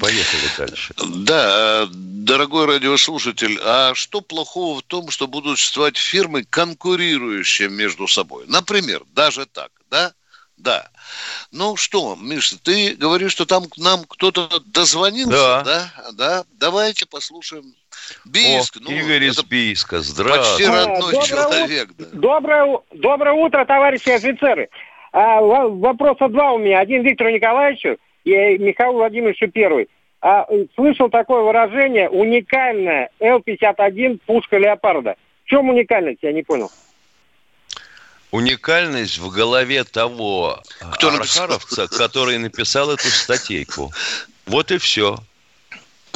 Поехали 0.01 0.43
дальше. 0.59 0.95
Да, 0.97 1.89
дорогой 1.91 2.67
радиослушатель, 2.67 3.59
а 3.63 3.95
что 3.95 4.21
плохого 4.21 4.81
в 4.81 4.83
том, 4.83 5.11
что 5.11 5.27
будут 5.27 5.59
существовать 5.59 5.97
фирмы, 5.97 6.45
конкурирующие 6.45 7.69
между 7.69 8.07
собой? 8.07 8.45
Например, 8.49 9.03
даже 9.15 9.47
так, 9.47 9.71
да? 9.91 10.13
Да. 10.57 10.89
Ну 11.53 11.77
что, 11.77 12.17
Миша, 12.21 12.57
ты 12.61 12.95
говоришь, 12.97 13.33
что 13.33 13.47
там 13.47 13.69
к 13.69 13.79
нам 13.79 14.01
кто-то 14.09 14.61
дозвонился, 14.67 15.31
да? 15.33 15.65
Да. 15.65 15.93
да? 16.13 16.45
Давайте 16.59 17.07
послушаем. 17.07 17.75
Бийск. 18.25 18.77
О, 18.77 18.81
ну, 18.83 18.91
Игорь 18.91 19.25
из 19.25 19.43
Бийска, 19.45 20.01
здравствуйте. 20.01 20.71
Почти 20.71 20.87
родной 20.87 21.13
доброе 21.13 21.27
человек. 21.27 21.89
Да. 21.97 22.07
Доброе, 22.13 22.79
доброе 22.93 23.35
утро, 23.35 23.65
товарищи 23.65 24.09
офицеры. 24.09 24.69
А, 25.13 25.41
вопроса 25.41 26.29
два 26.29 26.53
у 26.53 26.59
меня. 26.59 26.81
Один 26.81 27.03
Виктору 27.03 27.31
Николаевичу 27.31 27.97
и 28.29 28.59
Михаил 28.59 28.93
Владимирович 28.93 29.43
первый. 29.53 29.89
А, 30.21 30.45
э, 30.49 30.67
слышал 30.75 31.09
такое 31.09 31.43
выражение 31.43 32.09
уникальная 32.09 33.11
Л-51 33.21 34.21
пушка 34.27 34.59
Леопарда. 34.59 35.17
В 35.45 35.49
чем 35.49 35.69
уникальность, 35.69 36.19
я 36.23 36.33
не 36.33 36.43
понял. 36.43 36.71
Уникальность 38.31 39.19
в 39.19 39.31
голове 39.31 39.85
того 39.85 40.61
Кто 40.93 41.09
архаровца, 41.09 41.89
который 41.89 42.37
написал 42.39 42.91
эту 42.91 43.09
статейку. 43.09 43.91
Вот 44.45 44.71
и 44.71 44.79
все. 44.79 45.17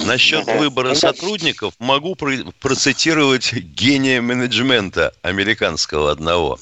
Насчет 0.05 0.45
выбора 0.47 0.95
сотрудников 0.95 1.75
могу 1.79 2.17
процитировать 2.61 3.53
гения 3.53 4.21
менеджмента 4.21 5.13
американского 5.23 6.11
одного. 6.11 6.59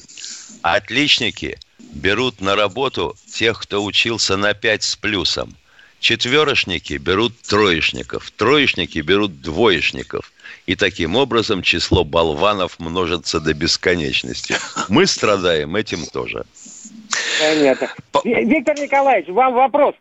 Отличники– 0.63 1.59
берут 1.93 2.41
на 2.41 2.57
работу 2.57 3.17
тех, 3.27 3.61
кто 3.61 3.85
учился 3.85 4.37
на 4.37 4.55
5 4.55 4.83
с 4.83 4.97
плюсом. 4.97 5.55
Четверошники 6.01 6.95
берут 6.95 7.39
троечников, 7.43 8.31
троечники 8.31 9.01
берут 9.01 9.43
двоечников. 9.43 10.33
И 10.67 10.75
таким 10.75 11.17
образом 11.17 11.63
число 11.63 12.05
болванов 12.05 12.79
множится 12.79 13.41
до 13.41 13.53
бесконечности. 13.53 14.55
Мы 14.89 15.07
страдаем 15.07 15.77
этим 15.77 16.07
тоже. 16.07 16.45
Понятно. 17.39 17.89
Виктор 18.25 18.79
Николаевич, 18.79 19.29
вам 19.29 19.55
вопрос. 19.55 19.95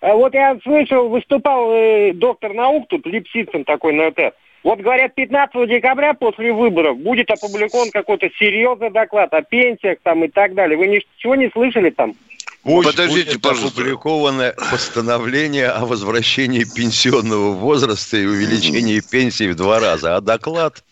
А 0.00 0.14
Вот 0.14 0.34
я 0.34 0.58
слышал, 0.64 1.08
выступал 1.08 1.72
э, 1.72 2.12
доктор 2.12 2.54
наук, 2.54 2.88
тут 2.88 3.06
Липсицын 3.06 3.64
такой 3.64 3.92
на 3.92 4.02
это. 4.02 4.32
Вот 4.62 4.78
говорят, 4.78 5.14
15 5.14 5.68
декабря 5.68 6.14
после 6.14 6.52
выборов 6.52 6.98
будет 6.98 7.30
опубликован 7.30 7.90
какой-то 7.90 8.28
серьезный 8.38 8.90
доклад 8.90 9.32
о 9.34 9.42
пенсиях 9.42 9.98
там 10.02 10.24
и 10.24 10.28
так 10.28 10.54
далее. 10.54 10.78
Вы 10.78 10.86
ничего 10.86 11.34
не 11.34 11.50
слышали 11.50 11.90
там? 11.90 12.14
Пусть 12.62 12.90
Подождите, 12.90 13.32
будет 13.32 13.42
пожалуйста. 13.42 13.80
опубликовано 13.80 14.54
постановление 14.70 15.68
о 15.68 15.84
возвращении 15.84 16.62
пенсионного 16.62 17.52
возраста 17.52 18.16
и 18.16 18.24
увеличении 18.24 19.00
пенсии 19.00 19.50
в 19.50 19.56
два 19.56 19.80
раза. 19.80 20.16
А 20.16 20.20
доклад... 20.20 20.84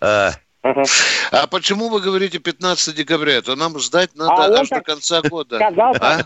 А, 0.00 0.32
а 1.30 1.46
почему 1.46 1.88
вы 1.88 2.00
говорите 2.00 2.38
15 2.38 2.96
декабря? 2.96 3.34
Это 3.34 3.54
нам 3.54 3.78
ждать 3.78 4.16
надо 4.16 4.56
а 4.56 4.60
аж 4.60 4.68
до 4.70 4.80
конца 4.80 5.20
года. 5.22 5.56
Сказал 5.56 5.94
а? 6.00 6.22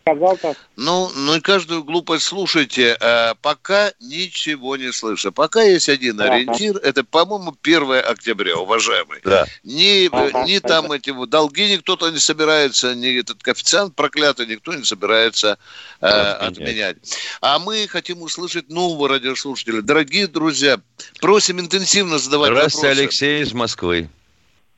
Сказал 0.00 0.36
так. 0.36 0.56
Ну, 0.76 1.10
ну 1.14 1.36
и 1.36 1.40
каждую 1.40 1.84
глупость 1.84 2.24
слушайте. 2.24 2.96
А, 3.00 3.34
пока 3.42 3.92
ничего 4.00 4.76
не 4.76 4.92
слышу. 4.92 5.32
Пока 5.32 5.62
есть 5.62 5.88
один 5.88 6.20
ага. 6.20 6.34
ориентир. 6.34 6.76
Это, 6.78 7.04
по-моему, 7.04 7.54
1 7.62 7.92
октября, 8.06 8.56
уважаемый. 8.56 9.20
Да. 9.24 9.46
Ни, 9.64 10.08
ага. 10.10 10.44
ни 10.44 10.58
там 10.58 10.92
эти 10.92 11.12
долги 11.26 11.72
никто-то 11.72 12.10
не 12.10 12.18
собирается, 12.18 12.94
ни 12.94 13.18
этот 13.18 13.42
коэффициент 13.42 13.94
проклятый 13.94 14.46
никто 14.46 14.74
не 14.74 14.84
собирается 14.84 15.58
э, 16.00 16.06
отменять. 16.06 16.96
А 17.40 17.58
мы 17.58 17.86
хотим 17.88 18.22
услышать 18.22 18.68
нового 18.68 19.08
радиослушателя. 19.08 19.82
Дорогие 19.82 20.26
друзья, 20.26 20.80
просим 21.20 21.60
интенсивно 21.60 22.18
задавать 22.18 22.50
Здравствуйте, 22.50 22.88
вопросы. 22.88 23.00
Алексей 23.00 23.42
из 23.42 23.52
Москвы. 23.52 24.08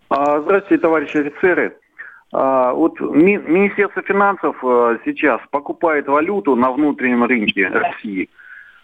А, 0.09 0.41
здравствуйте, 0.43 0.83
товарищи 0.83 1.17
офицеры. 1.17 1.77
А, 2.33 2.73
вот 2.73 2.99
Министерство 3.01 4.03
финансов 4.03 4.57
э, 4.63 4.99
сейчас 5.05 5.41
покупает 5.51 6.09
валюту 6.09 6.57
на 6.57 6.73
внутреннем 6.73 7.25
рынке 7.25 7.69
России 7.69 8.31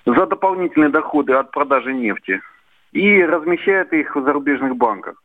за 0.04 0.26
дополнительные 0.26 0.90
доходы 0.90 1.32
от 1.32 1.50
продажи 1.50 1.94
нефти 1.94 2.42
и 2.92 3.24
размещает 3.24 3.92
их 3.94 4.14
в 4.14 4.22
зарубежных 4.22 4.76
банках. 4.76 5.22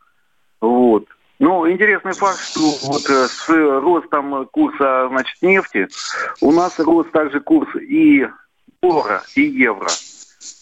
Вот. 0.61 1.05
Ну, 1.39 1.69
интересный 1.69 2.13
факт, 2.13 2.39
что 2.39 2.61
вот 2.87 3.09
э, 3.09 3.27
с 3.27 3.49
ростом 3.49 4.45
курса 4.45 5.07
значит, 5.09 5.41
нефти 5.41 5.89
у 6.39 6.53
нас 6.53 6.79
рост 6.79 7.11
также 7.11 7.41
курс 7.41 7.75
и 7.75 8.25
доллара, 8.81 9.21
и 9.35 9.41
евро. 9.41 9.89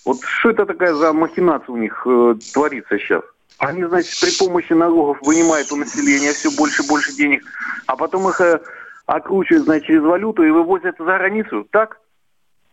Вот 0.03 0.17
что 0.23 0.49
это 0.49 0.65
такая 0.65 0.95
за 0.95 1.13
махинация 1.13 1.73
у 1.73 1.77
них 1.77 2.01
э, 2.07 2.35
творится 2.53 2.97
сейчас? 2.97 3.21
Они, 3.61 3.83
значит, 3.83 4.19
при 4.19 4.31
помощи 4.31 4.73
налогов 4.73 5.19
вынимают 5.21 5.71
у 5.71 5.75
населения 5.75 6.33
все 6.33 6.49
больше 6.49 6.81
и 6.81 6.87
больше 6.87 7.13
денег, 7.13 7.43
а 7.85 7.95
потом 7.95 8.27
их 8.27 8.41
э, 8.41 8.59
окручивают, 9.05 9.65
значит, 9.65 9.85
через 9.85 10.01
валюту 10.01 10.41
и 10.43 10.49
вывозят 10.49 10.95
за 10.97 11.05
границу. 11.05 11.67
Так? 11.71 11.99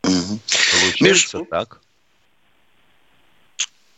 Угу. 0.04 0.40
Получается 0.80 1.38
Меж... 1.38 1.46
так. 1.50 1.80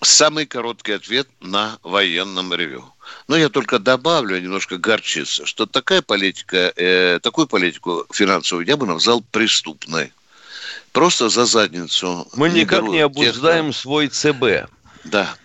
Самый 0.03 0.47
короткий 0.47 0.91
ответ 0.91 1.29
на 1.41 1.79
военном 1.85 2.53
ревю. 2.55 2.85
Но 3.29 3.37
я 3.37 3.51
только 3.51 3.79
добавлю 3.79 4.41
немножко 4.41 4.77
горчицы, 4.77 5.47
что 5.47 5.67
такая 5.67 6.03
политика, 6.03 6.73
э, 6.75 7.21
такую 7.23 7.47
политику 7.47 8.05
финансовую 8.13 8.67
я 8.67 8.77
бы 8.77 8.87
назвал 8.87 9.23
преступной. 9.31 10.13
Просто 10.91 11.29
за 11.29 11.45
задницу. 11.45 12.27
Мы 12.35 12.51
никак 12.51 12.83
не 12.83 12.99
обуздаем 12.99 13.67
тех, 13.67 13.77
свой 13.77 14.09
ЦБ. 14.09 14.69
Да. 15.05 15.37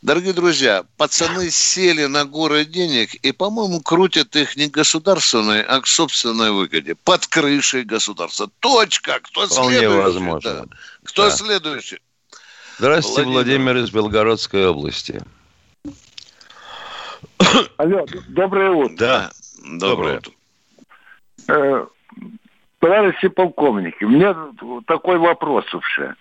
Дорогие 0.00 0.32
друзья, 0.32 0.84
пацаны 0.96 1.50
сели 1.50 2.06
на 2.06 2.24
горы 2.24 2.64
денег 2.64 3.14
и, 3.14 3.32
по-моему, 3.32 3.80
крутят 3.80 4.34
их 4.34 4.56
не 4.56 4.68
государственной, 4.68 5.62
а 5.62 5.80
к 5.80 5.86
собственной 5.86 6.50
выгоде. 6.50 6.94
Под 6.94 7.26
крышей 7.26 7.84
государства. 7.84 8.50
Точка. 8.60 9.20
Кто 9.22 9.46
Вполне 9.46 9.78
следующий? 9.78 10.02
возможно. 10.02 10.52
Да. 10.52 10.64
Кто 11.04 11.24
да. 11.24 11.30
следующий? 11.30 11.98
Здравствуйте, 12.78 13.28
Владимир. 13.28 13.60
Владимир 13.60 13.84
из 13.84 13.90
Белгородской 13.90 14.66
области. 14.66 15.22
Алло, 17.76 18.06
доброе 18.28 18.70
утро. 18.70 18.96
Да, 18.96 19.30
доброе, 19.64 20.18
утро. 20.18 20.32
Э, 21.48 21.86
товарищи 22.78 23.28
полковники, 23.28 24.04
у 24.04 24.08
меня 24.08 24.34
такой 24.86 25.18
вопрос 25.18 25.64
вообще. 25.72 26.14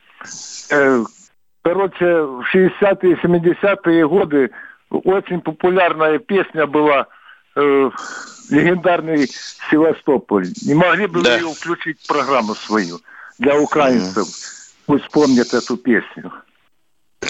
Короче, 1.63 2.05
в 2.05 2.43
60-е, 2.53 3.15
70-е 3.23 4.07
годы 4.07 4.51
очень 4.89 5.41
популярная 5.41 6.17
песня 6.17 6.65
была 6.65 7.07
э, 7.55 7.91
«Легендарный 8.49 9.29
Севастополь». 9.69 10.47
Не 10.63 10.73
могли 10.73 11.05
бы 11.05 11.21
да. 11.21 11.37
вы 11.37 11.43
ее 11.43 11.53
включить 11.53 12.01
в 12.01 12.07
программу 12.07 12.55
свою 12.55 12.99
для 13.37 13.59
украинцев? 13.59 14.27
Mm. 14.27 14.57
Пусть 14.87 15.09
помнят 15.11 15.53
эту 15.53 15.77
песню. 15.77 16.33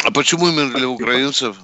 А 0.06 0.12
почему 0.12 0.48
именно 0.48 0.74
для 0.74 0.88
украинцев? 0.88 1.58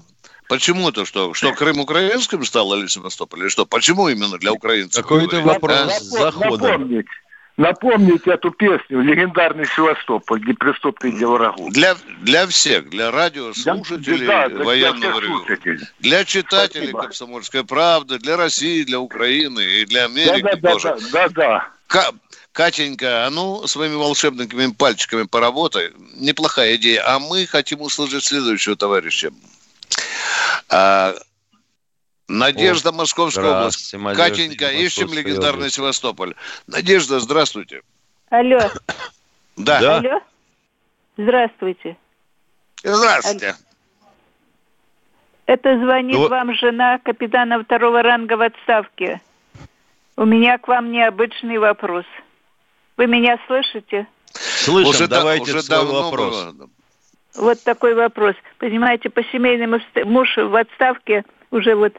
Почему 0.50 0.92
то 0.92 1.06
что? 1.06 1.34
Что 1.34 1.54
Крым 1.54 1.80
украинским 1.80 2.44
стал 2.44 2.74
или 2.74 2.88
Севастополь? 2.88 3.42
Или 3.42 3.48
что? 3.50 3.66
Почему 3.66 4.10
именно 4.10 4.38
для 4.38 4.52
украинцев? 4.52 5.04
Какой-то 5.04 5.42
вопрос 5.42 6.14
а? 6.20 6.32
Напомнить. 6.38 7.08
Напомните 7.58 8.34
эту 8.34 8.52
песню 8.52 9.02
«Легендарный 9.02 9.66
Севастополь», 9.66 10.40
где 10.42 10.54
преступный 10.54 11.12
врагу. 11.12 11.70
Для, 11.72 11.96
для 12.22 12.46
всех, 12.46 12.88
для 12.90 13.10
радиослушателей 13.10 14.28
да, 14.28 14.48
да, 14.48 14.64
военного 14.64 15.20
ревю. 15.20 15.44
Для 16.00 16.24
читателей 16.24 16.90
Спасибо. 16.90 17.02
«Комсомольской 17.02 17.64
правды», 17.66 18.20
для 18.20 18.38
России, 18.38 18.84
для 18.84 19.00
Украины 19.00 19.60
и 19.60 19.86
для 19.86 20.06
Америки 20.06 20.44
да, 20.44 20.56
да, 20.56 20.72
тоже. 20.72 20.98
Да, 21.12 21.30
да, 21.30 21.72
да. 21.88 22.12
Катенька, 22.52 23.26
а 23.26 23.30
ну 23.32 23.66
своими 23.66 23.96
волшебными 23.96 24.72
пальчиками 24.74 25.24
поработай. 25.24 25.92
Неплохая 26.16 26.76
идея. 26.76 27.04
А 27.08 27.18
мы 27.18 27.48
хотим 27.48 27.82
услышать 27.82 28.24
следующего 28.24 28.76
товарища. 28.76 29.32
А, 30.70 31.16
Надежда, 32.28 32.90
О, 32.90 32.94
Московская 32.94 33.60
область. 33.60 33.92
Катенька, 34.16 34.70
ищем 34.70 35.14
легендарный 35.14 35.60
область. 35.60 35.76
Севастополь. 35.76 36.36
Надежда, 36.68 37.20
здравствуйте. 37.20 37.82
Алло. 38.30 38.60
Да. 39.56 39.80
да. 39.80 39.98
Алло. 39.98 40.22
Здравствуйте. 41.18 41.98
Здравствуйте. 42.84 43.56
Это 45.46 45.80
звонит 45.80 46.16
ну... 46.16 46.28
вам 46.28 46.54
жена 46.54 47.00
капитана 47.00 47.64
второго 47.64 48.04
ранга 48.04 48.34
в 48.34 48.42
отставке. 48.42 49.22
У 50.18 50.26
меня 50.26 50.58
к 50.58 50.68
вам 50.68 50.92
необычный 50.92 51.58
вопрос. 51.58 52.06
Вы 52.98 53.08
меня 53.08 53.40
слышите? 53.48 54.08
Слышим, 54.34 54.90
уже 54.90 55.08
давайте 55.08 55.52
уже 55.52 55.62
свой 55.62 55.86
вопрос. 55.86 56.54
Было. 56.54 56.70
Вот 57.36 57.64
такой 57.64 57.94
вопрос. 57.94 58.36
Понимаете, 58.58 59.10
по 59.10 59.24
семейным 59.24 59.80
муж 60.06 60.36
в 60.36 60.56
отставке 60.56 61.24
уже 61.52 61.76
вот 61.76 61.94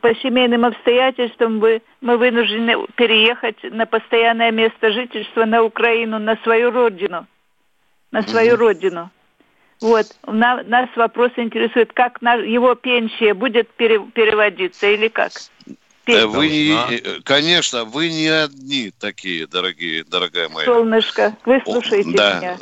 по 0.00 0.14
семейным 0.16 0.64
обстоятельствам 0.64 1.60
вы, 1.60 1.82
мы 2.00 2.16
вынуждены 2.16 2.76
переехать 2.96 3.62
на 3.62 3.86
постоянное 3.86 4.50
место 4.50 4.90
жительства 4.92 5.44
на 5.44 5.62
Украину, 5.62 6.18
на 6.18 6.36
свою 6.42 6.70
родину. 6.70 7.26
На 8.10 8.22
свою 8.22 8.56
родину. 8.56 9.10
Вот, 9.80 10.06
на, 10.26 10.62
нас 10.62 10.88
вопрос 10.96 11.32
интересует, 11.36 11.92
как 11.92 12.22
на, 12.22 12.34
его 12.34 12.74
пенсия 12.74 13.34
будет 13.34 13.68
пере, 13.74 14.00
переводиться 14.00 14.86
или 14.86 15.08
как? 15.08 15.32
Пенсия. 16.04 16.26
Вы 16.26 16.48
не, 16.48 17.20
конечно, 17.22 17.84
вы 17.84 18.08
не 18.08 18.28
одни 18.28 18.90
такие, 18.98 19.46
дорогие, 19.46 20.04
дорогая 20.04 20.48
моя. 20.48 20.64
Солнышко, 20.66 21.36
вы 21.44 21.60
слушаете 21.64 22.10
О, 22.10 22.16
да. 22.16 22.38
меня. 22.38 22.58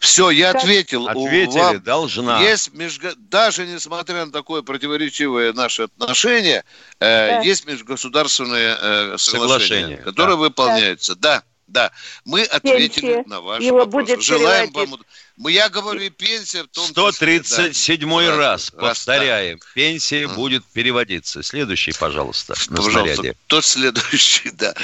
Все, 0.00 0.30
я 0.30 0.50
ответил. 0.50 1.08
Ответили, 1.08 1.58
вам 1.58 1.80
должна. 1.80 2.40
Есть 2.42 2.72
межго... 2.72 3.12
Даже 3.16 3.66
несмотря 3.66 4.24
на 4.24 4.32
такое 4.32 4.62
противоречивое 4.62 5.52
наше 5.52 5.82
отношение, 5.84 6.64
э, 7.00 7.28
да. 7.28 7.40
есть 7.40 7.66
межгосударственное 7.66 8.76
э, 8.80 9.18
соглашение, 9.18 9.18
соглашение, 9.18 9.96
которое 9.98 10.32
да. 10.32 10.36
выполняется. 10.36 11.14
Да. 11.14 11.42
да, 11.66 11.92
Мы 12.24 12.42
ответили 12.42 12.88
Пенсия. 12.88 13.24
на 13.26 13.40
ваш 13.40 13.62
Его 13.62 13.78
вопрос. 13.78 14.04
Будет 14.08 14.22
Желаем 14.22 14.70
вам... 14.72 14.96
Мы, 15.36 15.52
я 15.52 15.68
говорю, 15.68 16.10
пенсия 16.10 16.64
в 16.64 16.68
том 16.68 16.86
137 16.86 18.08
да. 18.08 18.36
раз, 18.36 18.70
повторяем. 18.70 19.58
Так. 19.58 19.68
Пенсия 19.74 20.24
mm. 20.24 20.34
будет 20.34 20.64
переводиться. 20.66 21.42
Следующий, 21.42 21.92
пожалуйста, 21.92 22.54
на 22.68 22.76
пожалуйста, 22.76 23.14
снаряде. 23.14 23.36
Тот 23.46 23.64
следующий, 23.64 24.50
да. 24.50 24.74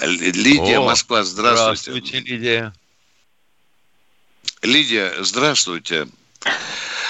Лидия, 0.00 0.78
О, 0.78 0.84
Москва, 0.84 1.24
здравствуйте. 1.24 1.82
Здравствуйте, 1.82 2.20
Лидия. 2.20 2.72
Лидия, 4.62 5.14
здравствуйте. 5.20 6.06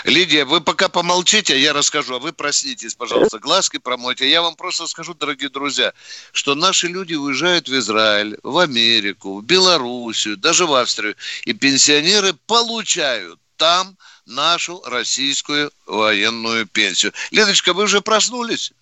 Лидия, 0.05 0.45
вы 0.45 0.61
пока 0.61 0.89
помолчите, 0.89 1.61
я 1.61 1.73
расскажу, 1.73 2.15
а 2.15 2.19
вы 2.19 2.33
проснитесь, 2.33 2.95
пожалуйста, 2.95 3.39
глазки 3.39 3.79
промойте. 3.79 4.31
Я 4.31 4.41
вам 4.41 4.55
просто 4.55 4.87
скажу, 4.87 5.15
дорогие 5.15 5.51
друзья, 5.51 5.93
что 6.33 6.55
наши 6.55 6.87
люди 6.87 7.15
уезжают 7.15 7.69
в 7.69 7.77
Израиль, 7.77 8.39
в 8.43 8.59
Америку, 8.59 9.41
в 9.41 9.45
Белоруссию, 9.45 10.37
даже 10.37 10.65
в 10.65 10.75
Австрию, 10.75 11.17
и 11.45 11.53
пенсионеры 11.53 12.33
получают 12.47 13.39
там 13.57 13.97
нашу 14.27 14.83
российскую 14.87 15.71
военную 15.87 16.67
пенсию. 16.67 17.13
Лидочка, 17.31 17.75
вы 17.75 17.85
уже 17.85 18.01
проснулись? 18.01 18.73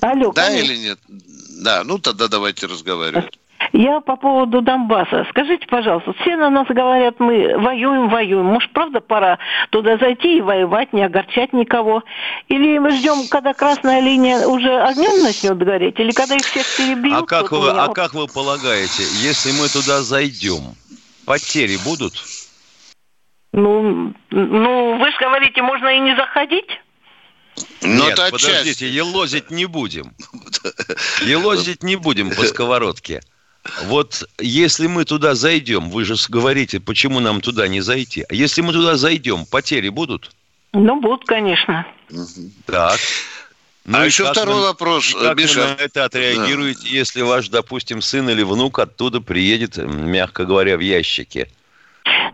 Алло, 0.00 0.32
да 0.32 0.48
конечно. 0.48 0.72
или 0.72 0.76
нет? 0.76 0.98
Да, 1.08 1.84
ну 1.84 1.98
тогда 1.98 2.28
давайте 2.28 2.66
разговаривать. 2.66 3.38
Я 3.72 4.00
по 4.00 4.16
поводу 4.16 4.62
Донбасса. 4.62 5.26
Скажите, 5.30 5.66
пожалуйста, 5.66 6.12
все 6.20 6.36
на 6.36 6.50
нас 6.50 6.66
говорят, 6.68 7.18
мы 7.18 7.58
воюем, 7.58 8.08
воюем. 8.08 8.44
Может, 8.46 8.72
правда, 8.72 9.00
пора 9.00 9.38
туда 9.70 9.98
зайти 9.98 10.38
и 10.38 10.40
воевать, 10.40 10.92
не 10.92 11.02
огорчать 11.04 11.52
никого? 11.52 12.02
Или 12.48 12.78
мы 12.78 12.90
ждем, 12.92 13.28
когда 13.28 13.54
красная 13.54 14.00
линия 14.00 14.46
уже 14.46 14.70
огнем 14.80 15.22
начнет 15.22 15.58
гореть? 15.58 15.98
Или 15.98 16.12
когда 16.12 16.36
их 16.36 16.44
всех 16.44 16.64
перебьют? 16.76 17.22
А 17.22 17.26
как, 17.26 17.50
Вот 17.52 17.62
вы, 17.62 17.70
а 17.70 17.86
вот- 17.86 17.94
как 17.94 18.14
вы 18.14 18.26
полагаете, 18.26 19.02
если 19.22 19.52
мы 19.52 19.68
туда 19.68 20.02
зайдем, 20.02 20.74
потери 21.24 21.76
будут? 21.84 22.14
Ну, 23.52 24.12
ну, 24.30 24.98
вы 24.98 25.10
же 25.10 25.16
говорите, 25.18 25.62
можно 25.62 25.88
и 25.88 25.98
не 26.00 26.14
заходить? 26.14 26.68
Ну, 27.80 28.04
Нет, 28.04 28.20
подождите, 28.30 28.86
елозить 28.88 29.50
не 29.50 29.64
будем. 29.64 30.12
Елозить 31.22 31.82
не 31.82 31.96
будем 31.96 32.30
по 32.30 32.42
сковородке. 32.44 33.22
Вот 33.84 34.24
если 34.40 34.86
мы 34.86 35.04
туда 35.04 35.34
зайдем, 35.34 35.90
вы 35.90 36.04
же 36.04 36.14
говорите, 36.28 36.80
почему 36.80 37.20
нам 37.20 37.40
туда 37.40 37.68
не 37.68 37.80
зайти. 37.80 38.24
А 38.28 38.34
если 38.34 38.62
мы 38.62 38.72
туда 38.72 38.96
зайдем, 38.96 39.46
потери 39.46 39.88
будут? 39.88 40.30
Ну, 40.72 41.00
будут, 41.00 41.24
конечно. 41.26 41.86
Так. 42.66 42.98
А 43.92 44.02
и 44.02 44.06
еще 44.06 44.24
как 44.24 44.32
второй 44.32 44.56
вы- 44.56 44.62
вопрос, 44.62 45.10
и 45.10 45.14
как 45.14 45.38
Миша. 45.38 45.60
вы 45.60 45.66
на 45.66 45.72
это 45.82 46.04
отреагируете, 46.04 46.88
если 46.88 47.22
ваш, 47.22 47.48
допустим, 47.48 48.02
сын 48.02 48.28
или 48.28 48.42
внук 48.42 48.78
оттуда 48.80 49.20
приедет, 49.20 49.76
мягко 49.76 50.44
говоря, 50.44 50.76
в 50.76 50.80
ящике? 50.80 51.48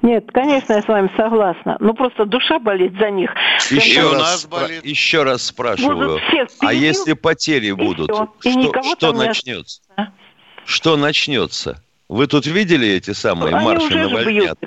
Нет, 0.01 0.25
конечно, 0.33 0.73
я 0.73 0.83
с 0.83 0.89
вами 0.89 1.11
согласна. 1.17 1.77
Ну, 1.79 1.95
просто 1.95 2.25
душа 2.25 2.59
болит 2.59 2.93
за 2.99 3.11
них. 3.11 3.31
Еще 3.71 4.01
Прям- 4.01 4.13
раз, 4.15 4.47
спра- 4.51 4.81
еще 4.83 5.23
раз 5.23 5.43
спрашиваю. 5.45 5.97
Будут 6.19 6.23
всех 6.29 6.49
А 6.61 6.73
если 6.73 7.13
потери 7.13 7.71
будут, 7.73 8.11
всё. 8.11 8.29
И 8.45 8.51
что, 8.53 8.83
что 8.97 9.13
начнется? 9.13 9.81
Что 10.65 10.97
начнется? 10.97 11.83
Вы 12.09 12.27
тут 12.27 12.47
видели 12.47 12.89
эти 12.89 13.13
самые 13.13 13.55
Они 13.55 13.65
марши 13.65 13.95
на 13.95 14.09
вольнят? 14.09 14.59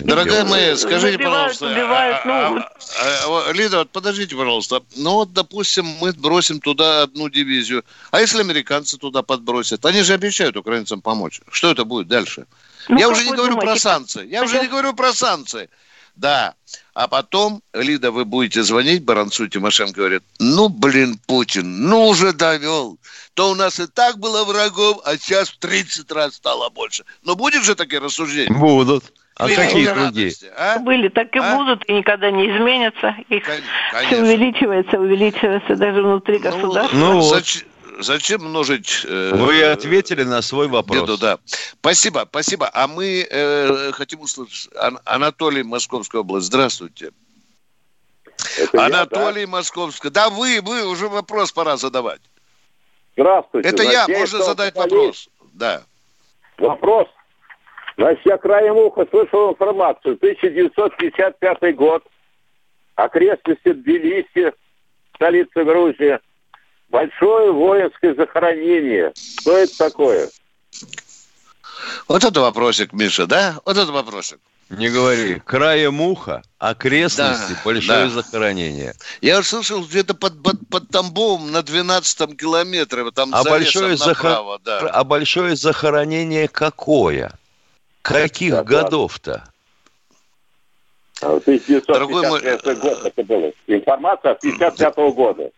Дорогая 0.00 0.44
моя, 0.44 0.76
скажите, 0.76 1.12
Забивают, 1.12 1.58
пожалуйста, 1.58 1.66
убивают, 1.66 2.16
а- 2.16 2.50
ну, 2.50 2.58
а- 2.58 2.72
а- 3.00 3.48
а- 3.48 3.52
Лида, 3.52 3.78
вот 3.78 3.90
подождите, 3.90 4.34
пожалуйста. 4.34 4.82
Ну 4.96 5.12
вот, 5.12 5.32
допустим, 5.32 5.86
мы 6.00 6.12
бросим 6.12 6.60
туда 6.60 7.02
одну 7.02 7.28
дивизию. 7.28 7.84
А 8.10 8.20
если 8.20 8.40
американцы 8.40 8.98
туда 8.98 9.22
подбросят? 9.22 9.86
Они 9.86 10.02
же 10.02 10.14
обещают 10.14 10.56
украинцам 10.56 11.00
помочь. 11.02 11.40
Что 11.52 11.70
это 11.70 11.84
будет 11.84 12.08
дальше? 12.08 12.46
Ну, 12.88 12.98
Я 12.98 13.08
уже 13.08 13.24
не 13.24 13.30
говорю 13.30 13.54
про 13.54 13.60
думаете, 13.60 13.80
санкции. 13.80 14.26
Я 14.26 14.42
уже 14.42 14.56
я- 14.56 14.62
не 14.62 14.68
говорю 14.68 14.92
про 14.92 15.12
санкции. 15.12 15.68
Да. 16.16 16.54
А 16.94 17.06
потом, 17.06 17.62
Лида, 17.72 18.10
вы 18.10 18.24
будете 18.24 18.62
звонить 18.64 19.04
Баранцу 19.04 19.48
Тимошенко, 19.48 19.94
говорит, 19.94 20.22
ну, 20.40 20.68
блин, 20.68 21.18
Путин, 21.26 21.88
ну, 21.88 22.08
уже 22.08 22.32
довел. 22.32 22.98
То 23.34 23.50
у 23.50 23.54
нас 23.54 23.80
и 23.80 23.86
так 23.86 24.18
было 24.18 24.44
врагов, 24.44 25.00
а 25.04 25.16
сейчас 25.16 25.48
в 25.48 25.58
30 25.58 26.10
раз 26.12 26.34
стало 26.34 26.68
больше. 26.68 27.04
Но 27.22 27.34
будет 27.34 27.64
же 27.64 27.74
такие 27.74 28.00
рассуждения? 28.00 28.52
Будут. 28.54 29.04
А 29.36 29.46
Великой 29.46 29.66
какие 29.66 29.86
другие? 29.86 30.32
а? 30.56 30.78
Были, 30.78 31.08
так 31.08 31.34
и 31.34 31.38
А? 31.38 31.56
будут, 31.56 31.88
и 31.88 31.94
никогда 31.94 32.30
не 32.30 32.44
изменятся. 32.54 33.16
Их 33.30 33.44
все 33.44 34.20
увеличивается, 34.20 34.98
увеличивается 34.98 35.76
даже 35.76 36.02
внутри 36.02 36.38
государства. 36.38 36.94
Ну 36.96 37.20
вот. 37.20 37.34
Зач- 37.34 37.64
Зачем 38.00 38.42
множить... 38.44 39.04
э, 39.06 39.32
Вы 39.34 39.62
ответили 39.64 40.24
на 40.24 40.42
свой 40.42 40.66
вопрос. 40.68 41.02
беду, 41.02 41.16
да. 41.18 41.38
Спасибо, 41.80 42.26
спасибо. 42.28 42.68
А 42.72 42.86
мы 42.88 43.26
э, 43.30 43.92
хотим 43.92 44.20
услышать 44.20 44.68
Ан- 44.76 44.98
Анатолий, 45.04 45.62
Московская 45.62 46.22
область. 46.22 46.46
Здравствуйте. 46.46 47.12
я, 48.72 48.84
Анатолий, 48.86 49.46
Московская. 49.46 50.10
Да 50.10 50.30
вы, 50.30 50.60
вы, 50.62 50.86
уже 50.86 51.08
вопрос 51.08 51.52
пора 51.52 51.76
задавать. 51.76 52.20
Здравствуйте. 53.16 53.68
Это 53.68 53.82
я, 53.82 54.06
можно 54.08 54.42
задать 54.42 54.74
вопрос. 54.74 55.28
Да. 55.52 55.82
Вопрос. 56.58 57.08
Значит, 57.96 58.24
я 58.24 58.38
краем 58.38 58.76
уха 58.76 59.06
слышал 59.10 59.50
информацию. 59.52 60.14
1955 60.14 61.76
год. 61.76 62.04
Окрестности 62.94 63.72
Тбилиси, 63.72 64.52
столица 65.14 65.64
Грузии. 65.64 66.18
Большое 66.88 67.52
воинское 67.52 68.14
захоронение. 68.14 69.12
Что 69.14 69.56
это 69.56 69.76
такое? 69.78 70.28
Вот 72.06 72.22
это 72.24 72.40
вопросик, 72.40 72.92
Миша, 72.92 73.26
да? 73.26 73.60
Вот 73.64 73.76
это 73.76 73.90
вопросик. 73.92 74.38
Не 74.72 74.88
говори. 74.88 75.38
Краем 75.40 76.00
уха, 76.00 76.42
окрестности, 76.58 77.52
Да, 77.52 77.60
большое 77.62 78.04
да. 78.04 78.08
захоронение. 78.08 78.94
Я 79.20 79.42
слышал, 79.42 79.84
где-то 79.84 80.14
под, 80.14 80.42
под, 80.42 80.66
под 80.70 80.88
Тамбовом 80.88 81.52
на 81.52 81.62
12 81.62 82.38
километре, 82.38 83.02
вот 83.02 83.14
там 83.14 83.34
А 83.34 83.44
большое, 83.44 83.96
направо, 83.98 84.58
да. 84.64 84.78
а 84.80 85.04
большое 85.04 85.56
захоронение 85.56 86.48
какое? 86.48 87.32
Каких 88.00 88.52
Да, 88.52 88.64
да. 88.64 88.82
годов-то? 88.82 89.44
А, 91.20 91.36
1955 91.36 92.78
год 92.78 93.04
это 93.04 93.22
было. 93.24 93.52
Информация 93.66 94.32
от 94.32 94.40
55 94.40 94.96
года. 95.14 95.50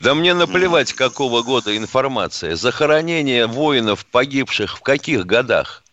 Да 0.00 0.14
мне 0.14 0.34
наплевать, 0.34 0.92
какого 0.92 1.42
года 1.42 1.74
информация. 1.76 2.56
Захоронение 2.56 3.46
воинов, 3.46 4.04
погибших 4.06 4.78
в 4.78 4.80
каких 4.82 5.24
годах? 5.24 5.84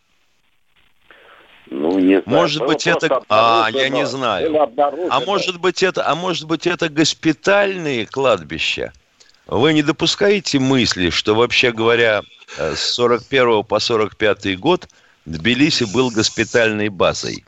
Ну, 1.73 1.97
не 1.97 2.21
знаю. 2.21 2.23
Может 2.25 2.59
Было 2.59 2.67
быть, 2.67 2.85
это... 2.85 3.23
А, 3.29 3.67
я 3.73 3.89
не 3.89 4.05
знаю. 4.05 4.69
А 5.09 5.19
может 5.21 5.59
быть, 5.59 5.81
это, 5.81 6.07
а 6.07 6.13
может 6.13 6.45
быть, 6.45 6.67
это 6.67 6.87
госпитальные 6.87 8.05
кладбища? 8.05 8.93
Вы 9.47 9.73
не 9.73 9.81
допускаете 9.81 10.59
мысли, 10.59 11.09
что, 11.09 11.33
вообще 11.33 11.71
говоря, 11.71 12.21
э, 12.57 12.75
с 12.75 12.93
41 12.93 13.63
по 13.63 13.79
45 13.79 14.59
год 14.59 14.87
Тбилиси 15.25 15.85
был 15.85 16.11
госпитальной 16.11 16.89
базой? 16.89 17.43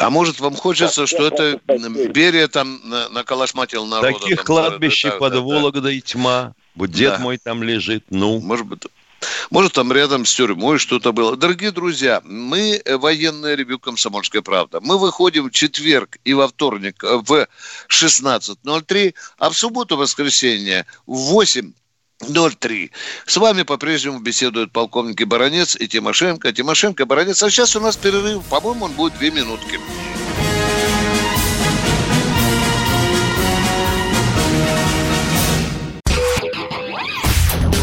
А 0.00 0.10
может, 0.10 0.40
вам 0.40 0.56
хочется, 0.56 1.06
что 1.06 1.28
это 1.28 1.60
Берия 1.66 2.48
там 2.48 2.80
на- 2.84 3.08
наколошматил 3.10 3.86
народа? 3.86 4.18
Таких 4.18 4.38
там, 4.38 4.46
кладбищ 4.46 5.04
да, 5.04 5.10
под 5.12 5.32
да, 5.32 5.38
да. 5.38 5.42
Вологдой 5.44 6.00
тьма. 6.00 6.54
Вот 6.74 6.90
дед 6.90 7.12
Да. 7.14 7.18
мой 7.18 7.38
там 7.38 7.62
лежит. 7.62 8.04
Ну, 8.10 8.40
Может 8.40 8.66
быть, 8.66 8.82
может, 9.50 9.72
там 9.72 9.92
рядом 9.92 10.24
с 10.24 10.34
тюрьмой 10.34 10.78
что-то 10.78 11.12
было. 11.12 11.36
Дорогие 11.36 11.70
друзья, 11.70 12.20
мы 12.24 12.80
э, 12.84 12.96
военное 12.96 13.54
ревю 13.54 13.78
«Комсомольская 13.78 14.42
правда». 14.42 14.80
Мы 14.80 14.98
выходим 14.98 15.48
в 15.48 15.50
четверг 15.50 16.18
и 16.24 16.34
во 16.34 16.48
вторник 16.48 17.02
э, 17.02 17.20
в 17.24 17.46
16.03, 17.88 19.14
а 19.38 19.50
в 19.50 19.56
субботу-воскресенье 19.56 20.86
в 21.06 21.16
8 21.16 21.72
03. 22.20 22.90
С 23.26 23.36
вами 23.36 23.62
по-прежнему 23.62 24.18
беседуют 24.18 24.72
полковники 24.72 25.22
Баранец 25.22 25.76
и 25.76 25.86
Тимошенко. 25.86 26.52
Тимошенко, 26.52 27.06
Баранец. 27.06 27.42
А 27.42 27.50
сейчас 27.50 27.76
у 27.76 27.80
нас 27.80 27.96
перерыв. 27.96 28.42
По-моему, 28.46 28.86
он 28.86 28.92
будет 28.92 29.16
две 29.18 29.30
минутки. 29.30 29.78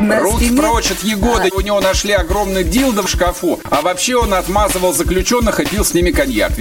На 0.00 0.20
Руки 0.20 0.46
стене- 0.46 0.56
прочь 0.60 0.90
от 0.90 1.02
Егоды. 1.04 1.50
У 1.54 1.60
него 1.60 1.80
нашли 1.80 2.12
огромный 2.12 2.64
дилдо 2.64 3.02
в 3.02 3.08
шкафу. 3.08 3.60
А 3.70 3.82
вообще 3.82 4.16
он 4.16 4.34
отмазывал 4.34 4.92
заключенных 4.92 5.60
и 5.60 5.66
пил 5.66 5.84
с 5.84 5.94
ними 5.94 6.10
коньяк. 6.10 6.52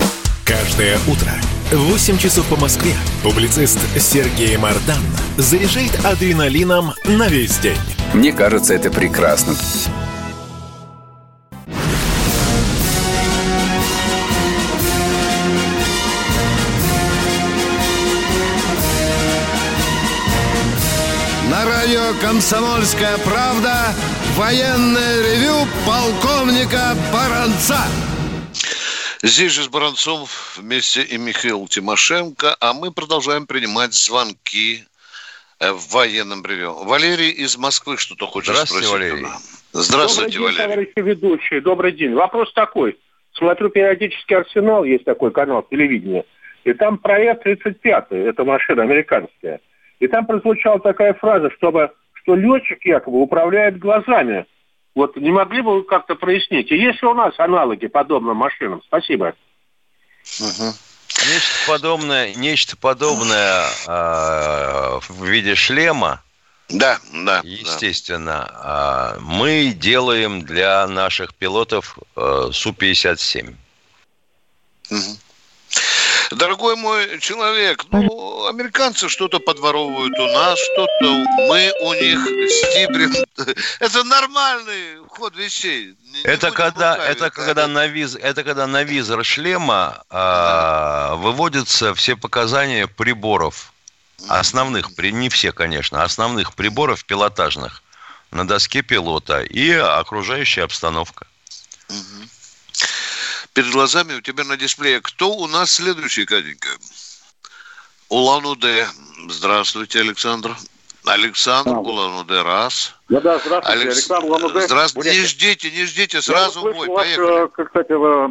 Каждое 0.46 0.98
утро 1.08 1.32
в 1.72 1.78
8 1.91 2.17
часов 2.17 2.46
по 2.48 2.56
Москве 2.58 2.94
публицист 3.24 3.80
Сергей 3.98 4.58
Мардан 4.58 5.02
заряжает 5.38 5.91
адреналином 6.06 6.94
на 7.06 7.28
весь 7.28 7.58
день. 7.58 7.78
Мне 8.13 8.34
кажется, 8.34 8.74
это 8.74 8.91
прекрасно. 8.91 9.56
«Комсомольская 22.32 23.17
правда» 23.26 23.91
военное 24.38 25.22
ревю 25.22 25.67
полковника 25.86 26.96
Баранца. 27.12 27.76
Здесь 29.22 29.52
же 29.52 29.63
с 29.63 29.67
Баранцом 29.67 30.24
вместе 30.56 31.02
и 31.02 31.17
Михаил 31.17 31.67
Тимошенко, 31.67 32.56
а 32.62 32.72
мы 32.72 32.94
продолжаем 32.94 33.48
принимать 33.48 33.94
звонки 33.94 34.86
э, 35.60 35.74
в 35.74 35.91
военном 35.91 36.41
ревю. 36.46 36.86
Валерий 36.86 37.32
из 37.32 37.58
Москвы 37.58 37.98
что-то 37.98 38.28
хочет 38.28 38.54
Здравствуйте, 38.56 38.88
спросить. 38.88 39.12
Валерий. 39.12 39.28
Здравствуйте, 39.74 40.38
Добрый 40.38 40.54
день, 40.54 40.58
Валерий. 40.58 40.63
товарищи 40.63 41.10
ведущие. 41.10 41.60
Добрый 41.60 41.91
день. 41.91 42.13
Вопрос 42.13 42.54
такой. 42.54 42.98
Смотрю 43.34 43.67
периодически 43.67 44.36
«Арсенал», 44.36 44.86
есть 44.86 45.04
такой 45.04 45.32
канал 45.32 45.67
телевидения. 45.70 46.24
И 46.63 46.72
там 46.72 46.98
проект 46.98 47.44
35 47.44 48.06
это 48.12 48.46
машина 48.46 48.84
американская. 48.84 49.60
И 50.00 50.08
там 50.08 50.26
прозвучала 50.26 50.80
такая 50.80 51.13
фраза, 51.13 51.52
чтобы, 51.52 51.91
что 52.22 52.36
летчик 52.36 52.86
якобы 52.86 53.22
управляет 53.22 53.80
глазами. 53.80 54.46
Вот 54.96 55.16
не 55.16 55.32
могли 55.32 55.62
бы 55.62 55.76
вы 55.76 55.84
как-то 55.84 56.16
прояснить? 56.16 56.72
И 56.72 56.76
есть 56.76 57.02
ли 57.02 57.08
у 57.08 57.14
нас 57.14 57.34
аналоги 57.38 57.88
подобным 57.88 58.38
машинам? 58.38 58.82
Спасибо. 58.86 59.34
Нечто 60.30 61.68
подобное, 61.68 62.34
нечто 62.36 62.78
подобное 62.78 63.66
э, 63.88 65.00
в 65.08 65.24
виде 65.26 65.56
шлема. 65.56 66.22
Да, 66.70 67.00
да. 67.14 67.42
Естественно, 67.44 69.16
э, 69.16 69.20
мы 69.22 69.74
делаем 69.76 70.42
для 70.42 70.88
наших 70.88 71.36
пилотов 71.36 71.98
э, 72.16 72.50
Су-57. 72.52 73.54
Дорогой 76.32 76.76
мой 76.78 77.20
человек, 77.20 77.86
ну, 77.92 78.48
американцы 78.48 79.10
что-то 79.10 79.40
подворовывают 79.40 80.18
у 80.18 80.28
нас, 80.28 80.58
что-то 80.60 81.26
мы 81.50 81.74
у 81.82 81.94
них 81.94 82.20
стибрим. 82.50 83.14
Это 83.80 84.04
нормальный 84.04 84.98
ход 85.10 85.36
вещей. 85.36 85.96
Это 86.24 86.48
будем 86.48 86.58
когда, 86.58 86.98
это 86.98 87.30
когда 87.30 87.68
на 87.68 87.88
виз, 87.88 88.16
это 88.16 88.44
когда 88.44 88.68
на 88.68 88.84
визор 88.84 89.24
шлема 89.26 90.04
а, 90.10 91.16
выводятся 91.16 91.94
все 91.94 92.16
показания 92.16 92.88
приборов 92.88 93.74
основных, 94.28 94.98
не 94.98 95.30
все, 95.30 95.52
конечно, 95.52 96.04
основных 96.04 96.54
приборов 96.54 97.06
пилотажных 97.06 97.84
на 98.32 98.48
доске 98.48 98.82
пилота 98.82 99.42
и 99.42 99.72
окружающая 99.72 100.64
обстановка. 100.64 101.28
Перед 103.54 103.72
глазами 103.72 104.14
у 104.14 104.22
тебя 104.22 104.44
на 104.44 104.56
дисплее. 104.58 105.02
Кто 105.02 105.32
у 105.32 105.48
нас 105.48 105.72
следующий, 105.72 106.26
Катенька? 106.26 106.70
Улан-Удэ. 108.10 108.86
Здравствуйте, 109.30 110.00
Александр. 110.00 110.52
Александр 111.06 111.72
Улан-Удэ, 111.78 112.44
раз. 112.44 112.96
Да-да, 113.10 113.40
здравствуйте, 113.40 113.80
Алекс- 113.82 113.96
Александр 113.98 114.26
Улан-Удэ. 114.28 114.62
Здравствуйте. 114.62 115.12
Не 115.12 115.26
ждите, 115.26 115.72
не 115.72 115.86
ждите, 115.86 116.22
сразу 116.22 116.60
услышал 116.60 116.78
бой. 116.78 116.88
вас, 116.90 117.04
Поехали. 117.06 117.48
как, 117.50 117.68
кстати, 117.68 117.92
э, 117.92 118.30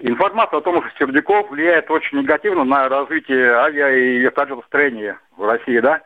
информация 0.00 0.58
о 0.58 0.62
том, 0.62 0.82
что 0.82 0.98
Сердюков 0.98 1.50
влияет 1.50 1.90
очень 1.90 2.18
негативно 2.18 2.64
на 2.64 2.88
развитие 2.88 3.52
авиа 3.54 3.88
и 3.96 4.18
вертолетостроения 4.18 5.18
в 5.36 5.44
России, 5.44 5.78
да? 5.78 6.02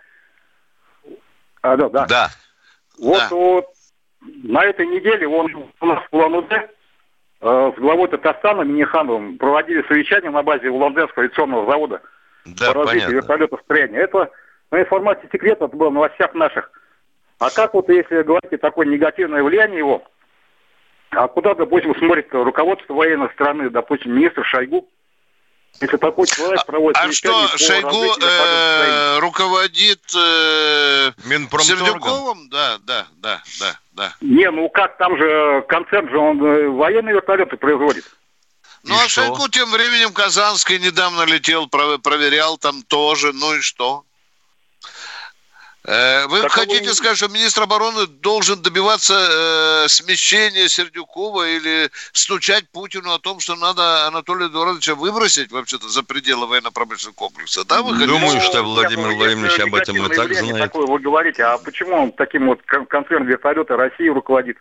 А, 1.63 1.77
да, 1.77 1.89
да. 1.89 2.07
Да. 2.07 2.31
Вот, 2.99 3.19
Да. 3.19 3.29
вот 3.31 3.67
на 4.45 4.63
этой 4.65 4.87
неделе 4.87 5.27
он 5.27 5.53
у 5.81 5.87
нас 5.87 6.01
в 6.11 6.15
Улан-Удэ 6.15 6.69
с 7.47 7.79
главой 7.79 8.09
Татарстана 8.09 8.63
Минихановым 8.63 9.39
проводили 9.39 9.83
совещание 9.87 10.31
на 10.31 10.43
базе 10.43 10.69
Улан-Удэнского 10.69 11.25
авиационного 11.25 11.71
завода 11.71 12.03
Да, 12.45 12.73
по 12.73 12.81
развитию 12.85 13.09
понятно. 13.09 13.15
вертолетостроения. 13.15 14.01
Это 14.01 14.31
на 14.71 14.81
информации 14.81 15.29
секрет, 15.31 15.59
это 15.61 15.69
было 15.69 15.91
в 15.91 15.95
новостях 15.95 16.35
наших. 16.35 16.71
А 17.39 17.51
как 17.51 17.75
вот, 17.75 17.89
если 17.89 18.23
говорить 18.23 18.53
о 18.53 18.59
такое 18.59 18.87
негативное 18.87 19.43
влияние 19.43 19.79
его, 19.79 20.03
а 21.11 21.29
куда, 21.29 21.55
допустим, 21.55 21.95
смотрит 21.97 22.29
руководство 22.33 22.95
военной 22.95 23.31
страны, 23.31 23.71
допустим, 23.71 24.17
министр 24.17 24.45
Шойгу, 24.45 24.89
если 25.81 25.97
такой 25.97 26.27
человек 26.27 26.65
проводит 26.65 26.97
А 27.01 27.13
что, 27.13 27.49
Шойгу 27.57 28.17
э, 28.21 29.19
руководит 29.19 30.03
э, 30.15 31.13
Минпромторгом. 31.25 31.87
Сердюковым? 31.87 32.49
Да, 32.49 32.79
да, 32.85 33.07
да, 33.17 33.43
да, 33.61 33.79
да. 33.93 34.15
Не, 34.21 34.51
ну 34.51 34.69
как, 34.69 34.97
там 34.97 35.17
же 35.17 35.65
концерн 35.69 36.09
же, 36.09 36.19
он 36.19 36.43
э, 36.45 36.69
военные 36.69 37.15
вертолеты 37.15 37.57
производит. 37.57 38.05
Ну, 38.85 38.95
а 38.95 39.09
Шойгу 39.09 39.49
тем 39.49 39.71
временем 39.73 40.13
Казанский 40.13 40.79
недавно 40.79 41.23
летел, 41.23 41.67
про- 41.67 41.99
проверял 41.99 42.57
там 42.57 42.83
тоже, 42.83 43.33
ну 43.33 43.55
и 43.55 43.61
что? 43.61 44.05
Э, 45.89 46.27
Вы 46.27 46.41
Так 46.43 46.51
хотите 46.51 46.93
сказать, 46.95 47.17
что 47.17 47.29
министр 47.29 47.63
обороны 47.63 48.09
должен 48.09 48.61
добиваться 48.61 49.15
э, 49.85 49.89
смещения 49.89 50.67
Сердюкова 50.67 51.49
или 51.49 51.91
стучать 52.13 52.69
Путину 52.71 53.13
о 53.15 53.21
том, 53.21 53.39
что 53.39 53.55
надо 53.55 54.05
Анатолия 54.09 54.47
Эдуардовича 54.47 54.97
выбросить 54.97 55.53
вообще-то 55.53 55.89
за 55.89 56.03
пределы 56.03 56.49
военно-промышленного 56.49 57.15
комплекса? 57.15 57.65
Да, 57.65 57.83
вы 57.83 57.95
хотите? 57.95 58.09
Думаю, 58.09 58.41
что 58.41 58.63
Ну, 58.65 58.71
Владимир 58.75 59.07
если 59.11 59.17
Владимирович 59.17 59.61
об 59.61 59.75
этом 59.77 59.97
и 59.97 60.09
так 60.15 60.35
знает. 60.35 60.59
Такое 60.73 60.87
вы 60.87 60.99
говорите, 60.99 61.45
а 61.45 61.57
почему 61.59 61.95
он 62.03 62.13
таким 62.13 62.47
вот 62.47 62.61
кон- 62.67 62.87
концерн 62.87 63.25
вертолета 63.25 63.77
России 63.77 64.09
руководит? 64.09 64.57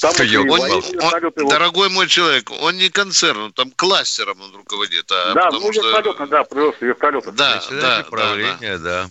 Там 0.00 0.12
Что, 0.12 0.22
Он- 0.24 0.58
вертолеты, 0.58 1.44
вот. 1.44 1.50
дорогой 1.52 1.88
мой 1.88 2.08
человек, 2.08 2.50
он 2.50 2.76
не 2.78 2.88
концерн, 2.88 3.52
там 3.52 3.70
кластером 3.70 4.40
он 4.40 4.52
руководит, 4.56 5.08
а 5.12 5.34
Да, 5.34 5.44
потому 5.46 5.66
ну 5.68 5.72
что... 5.72 5.86
вертолетно, 5.88 6.26
да, 6.26 6.42
производство 6.42 6.84
вертолетов. 6.84 7.34
Да, 7.36 7.52
Председатель 7.52 8.10
да, 8.10 8.56
да, 8.60 8.78
да. 8.78 9.08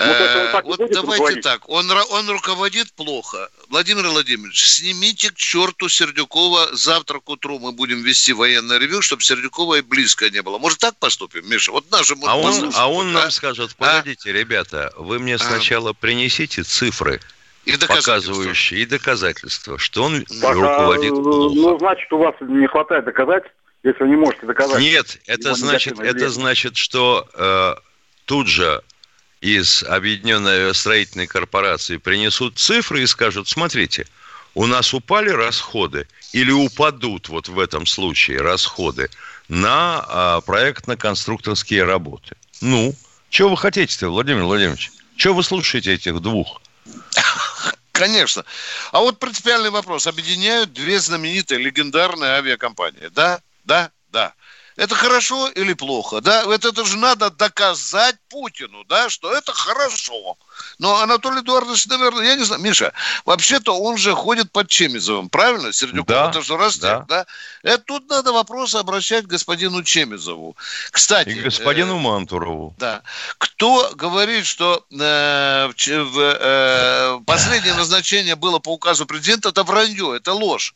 Правления, 0.00 0.34
да. 0.34 0.42
Вот 0.42 0.52
так 0.52 0.64
будет 0.64 0.90
давайте 0.92 1.22
руководить? 1.22 1.44
так, 1.44 1.68
он, 1.68 1.90
он 1.90 2.30
руководит 2.30 2.92
плохо. 2.92 3.48
Владимир 3.68 4.06
Владимирович, 4.06 4.64
снимите 4.64 5.30
к 5.30 5.34
черту 5.34 5.88
Сердюкова. 5.88 6.74
Завтра 6.74 7.20
к 7.20 7.28
утру 7.28 7.58
мы 7.58 7.72
будем 7.72 8.02
вести 8.02 8.32
военное 8.32 8.78
ревю, 8.78 9.02
чтобы 9.02 9.22
Сердюкова 9.22 9.76
и 9.76 9.80
близко 9.82 10.30
не 10.30 10.42
было. 10.42 10.58
Может, 10.58 10.78
так 10.78 10.96
поступим, 10.96 11.48
Миша? 11.48 11.72
Вот 11.72 11.90
наши 11.90 12.14
А 12.26 12.36
он, 12.36 12.70
а 12.74 12.90
он 12.90 13.12
нам 13.12 13.30
скажет, 13.30 13.74
погодите, 13.76 14.32
ребята, 14.32 14.92
вы 14.96 15.18
мне 15.18 15.38
сначала 15.38 15.92
принесите 15.92 16.62
цифры, 16.62 17.20
И 17.64 17.76
показывающие, 17.76 18.80
и 18.80 18.86
доказательства, 18.86 19.78
что 19.78 20.04
он 20.04 20.24
Так, 20.24 20.44
а, 20.44 20.52
руководит 20.54 21.10
плохо. 21.10 21.54
ну, 21.54 21.78
значит, 21.78 22.12
у 22.12 22.18
вас 22.18 22.34
не 22.40 22.66
хватает 22.66 23.04
доказательств, 23.04 23.54
если 23.82 24.02
вы 24.02 24.08
не 24.10 24.16
можете 24.16 24.46
доказать. 24.46 24.80
Нет, 24.80 25.18
это 25.26 25.54
значит, 25.54 25.98
это 26.00 26.30
значит, 26.30 26.76
что 26.76 27.28
э, 27.34 27.74
тут 28.26 28.48
же 28.48 28.82
из 29.40 29.82
Объединенной 29.82 30.74
строительной 30.74 31.26
корпорации 31.26 31.96
принесут 31.96 32.58
цифры 32.58 33.02
и 33.02 33.06
скажут, 33.06 33.48
смотрите, 33.48 34.06
у 34.54 34.66
нас 34.66 34.92
упали 34.92 35.30
расходы 35.30 36.06
или 36.32 36.50
упадут 36.50 37.28
вот 37.28 37.48
в 37.48 37.58
этом 37.58 37.86
случае 37.86 38.40
расходы 38.40 39.08
на 39.48 40.04
а, 40.06 40.40
проектно-конструкторские 40.42 41.84
работы. 41.84 42.36
Ну, 42.60 42.94
что 43.30 43.48
вы 43.48 43.56
хотите-то, 43.56 44.08
Владимир 44.08 44.44
Владимирович? 44.44 44.90
Что 45.16 45.34
вы 45.34 45.42
слушаете 45.42 45.94
этих 45.94 46.20
двух? 46.20 46.60
Конечно. 47.92 48.44
А 48.92 49.00
вот 49.00 49.18
принципиальный 49.18 49.70
вопрос. 49.70 50.06
Объединяют 50.06 50.72
две 50.72 50.98
знаменитые 50.98 51.60
легендарные 51.60 52.30
авиакомпании. 52.32 53.08
Да? 53.12 53.40
Да? 53.64 53.90
Это 54.80 54.94
хорошо 54.94 55.46
или 55.48 55.74
плохо? 55.74 56.22
Да, 56.22 56.42
это, 56.54 56.68
это 56.68 56.86
же 56.86 56.96
надо 56.96 57.28
доказать 57.28 58.16
Путину, 58.30 58.82
да, 58.84 59.10
что 59.10 59.30
это 59.30 59.52
хорошо. 59.52 60.38
Но 60.78 61.02
Анатолий 61.02 61.40
Эдуардович, 61.40 61.84
наверное, 61.84 62.24
я 62.24 62.36
не 62.36 62.44
знаю, 62.44 62.62
Миша, 62.62 62.94
вообще-то 63.26 63.78
он 63.78 63.98
же 63.98 64.14
ходит 64.14 64.50
под 64.50 64.70
Чемизовым, 64.70 65.28
правильно, 65.28 65.70
Сердюков? 65.70 66.06
Да, 66.06 66.30
это 66.30 66.40
же 66.40 66.56
Ростех, 66.56 66.80
да. 66.80 67.04
да? 67.06 67.26
Это 67.62 67.84
тут 67.84 68.08
надо 68.08 68.32
вопросы 68.32 68.76
обращать 68.76 69.26
к 69.26 69.28
господину 69.28 69.82
Чемизову. 69.82 70.56
Кстати... 70.90 71.28
И 71.28 71.42
господину 71.42 71.96
э, 71.96 72.00
Мантурову. 72.00 72.74
да. 72.78 73.02
Кто 73.36 73.92
говорит, 73.94 74.46
что 74.46 74.86
э, 74.90 75.68
в, 75.76 76.18
э, 76.18 77.20
последнее 77.26 77.74
назначение 77.74 78.34
было 78.34 78.60
по 78.60 78.72
указу 78.72 79.04
президента, 79.04 79.50
это 79.50 79.62
вранье, 79.62 80.16
это 80.16 80.32
ложь. 80.32 80.74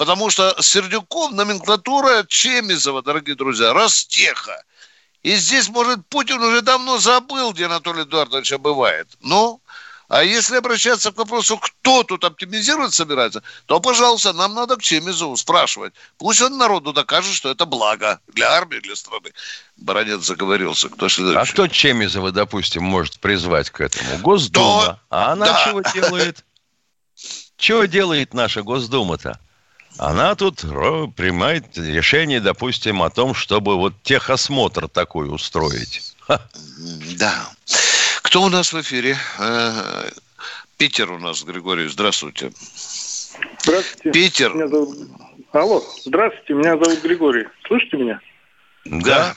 Потому 0.00 0.30
что 0.30 0.56
Сердюков 0.62 1.30
номенклатура 1.32 2.24
Чемизова, 2.26 3.02
дорогие 3.02 3.36
друзья, 3.36 3.74
Ростеха. 3.74 4.64
И 5.22 5.34
здесь, 5.34 5.68
может, 5.68 6.06
Путин 6.08 6.42
уже 6.42 6.62
давно 6.62 6.96
забыл, 6.96 7.52
где 7.52 7.66
Анатолий 7.66 8.04
Эдуардович 8.04 8.54
бывает. 8.54 9.08
Ну, 9.20 9.60
а 10.08 10.24
если 10.24 10.56
обращаться 10.56 11.12
к 11.12 11.18
вопросу, 11.18 11.58
кто 11.58 12.02
тут 12.02 12.24
оптимизировать 12.24 12.94
собирается, 12.94 13.42
то, 13.66 13.78
пожалуйста, 13.78 14.32
нам 14.32 14.54
надо 14.54 14.76
к 14.76 14.80
Чемизову 14.80 15.36
спрашивать. 15.36 15.92
Пусть 16.16 16.40
он 16.40 16.56
народу 16.56 16.94
докажет, 16.94 17.34
что 17.34 17.50
это 17.50 17.66
благо 17.66 18.20
для 18.28 18.50
армии, 18.52 18.78
для 18.78 18.96
страны. 18.96 19.34
Баронец 19.76 20.22
заговорился. 20.22 20.88
Кто 20.88 21.10
следующий? 21.10 21.38
А 21.38 21.44
кто 21.44 21.68
Чемизова, 21.68 22.32
допустим, 22.32 22.84
может 22.84 23.20
призвать 23.20 23.68
к 23.68 23.82
этому? 23.82 24.16
Госдума. 24.20 24.82
Да. 24.86 25.00
А 25.10 25.32
она 25.32 25.44
Да. 25.44 25.64
чего 25.66 25.82
делает? 25.82 26.42
Чего 27.58 27.84
делает 27.84 28.32
наша 28.32 28.62
Госдума-то? 28.62 29.38
Она 29.98 30.34
тут 30.34 30.60
принимает 31.16 31.76
решение, 31.76 32.40
допустим, 32.40 33.02
о 33.02 33.10
том, 33.10 33.34
чтобы 33.34 33.76
вот 33.76 33.94
техосмотр 34.02 34.88
такой 34.88 35.32
устроить. 35.32 36.14
Да. 37.18 37.48
Кто 38.22 38.42
у 38.42 38.48
нас 38.48 38.72
в 38.72 38.80
эфире? 38.80 39.16
Э, 39.38 40.08
Питер 40.78 41.10
у 41.10 41.18
нас, 41.18 41.42
Григорий, 41.42 41.88
здравствуйте. 41.88 42.52
Здравствуйте. 43.58 44.12
Питер. 44.12 44.54
Меня 44.54 44.68
зовут... 44.68 44.96
Алло, 45.52 45.82
здравствуйте, 46.04 46.54
меня 46.54 46.78
зовут 46.78 47.02
Григорий. 47.02 47.46
Слышите 47.66 47.96
меня? 47.96 48.20
Да. 48.84 49.34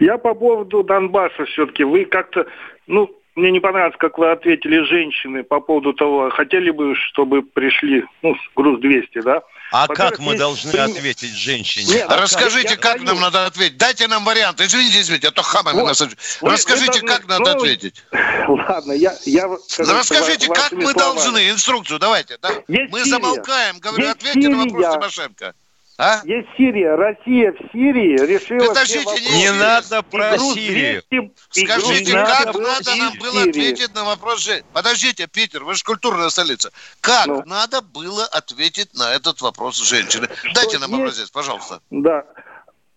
Я 0.00 0.18
по 0.18 0.34
поводу 0.34 0.82
Донбасса 0.82 1.44
все-таки. 1.46 1.84
Вы 1.84 2.04
как-то, 2.04 2.46
ну, 2.86 3.14
мне 3.34 3.50
не 3.50 3.60
понравилось, 3.60 3.96
как 3.98 4.18
вы 4.18 4.30
ответили 4.30 4.84
женщины 4.84 5.42
по 5.42 5.60
поводу 5.60 5.94
того, 5.94 6.30
хотели 6.30 6.70
бы, 6.70 6.94
чтобы 6.94 7.42
пришли, 7.42 8.04
ну, 8.22 8.36
груз 8.54 8.80
200, 8.80 9.22
да? 9.22 9.42
А 9.70 9.88
как 9.88 10.18
мы 10.18 10.36
должны 10.36 10.70
ответить 10.78 11.34
женщине? 11.34 11.94
Нет, 11.94 12.06
а 12.10 12.20
Расскажите, 12.20 12.76
как 12.76 13.00
нам 13.00 13.18
надо 13.20 13.46
ответить. 13.46 13.78
Дайте 13.78 14.06
нам 14.06 14.22
вариант. 14.24 14.60
Извините, 14.60 15.00
извините, 15.00 15.28
а 15.28 15.30
то 15.30 15.42
хамами 15.42 15.80
вот. 15.80 15.88
нас... 15.88 16.02
Расскажите, 16.42 17.00
вы, 17.00 17.06
как 17.06 17.26
надо 17.26 17.52
ну, 17.52 17.56
ответить. 17.56 18.04
Ладно, 18.48 18.92
я... 18.92 19.14
я 19.24 19.48
скажу, 19.66 19.92
Расскажите, 19.94 20.48
как 20.48 20.72
мы 20.72 20.92
словами. 20.92 20.98
должны, 20.98 21.50
инструкцию 21.50 21.98
давайте. 21.98 22.36
Да? 22.42 22.50
Мы 22.68 22.86
Сирия. 22.86 23.04
замолкаем, 23.04 23.78
говорю, 23.78 24.04
Есть 24.04 24.16
ответьте 24.16 24.42
Сирия. 24.42 24.56
на 24.56 24.64
вопрос 24.64 24.94
Тимошенко. 24.94 25.54
А? 25.98 26.22
Есть 26.24 26.48
Сирия. 26.56 26.96
Россия 26.96 27.52
в 27.52 27.58
Сирии 27.72 28.18
решила... 28.26 28.66
Подождите, 28.66 29.20
не, 29.20 29.42
не 29.42 29.52
надо 29.52 30.02
про 30.02 30.38
Сирию. 30.38 31.02
Скажите, 31.50 32.12
как 32.12 32.54
надо 32.54 32.96
нам 32.96 33.12
было 33.18 33.42
ответить 33.42 33.94
на 33.94 34.04
вопрос... 34.04 34.48
Подождите, 34.72 35.26
Питер, 35.26 35.64
вы 35.64 35.74
же 35.74 35.84
культурная 35.84 36.30
столица. 36.30 36.70
Как 37.00 37.26
ну. 37.26 37.42
надо 37.44 37.82
было 37.82 38.24
ответить 38.26 38.94
на 38.94 39.14
этот 39.14 39.40
вопрос 39.42 39.76
женщины? 39.76 40.28
Дайте 40.54 40.78
нам 40.78 40.90
есть... 40.90 41.00
образец, 41.02 41.30
пожалуйста. 41.30 41.80
Да. 41.90 42.24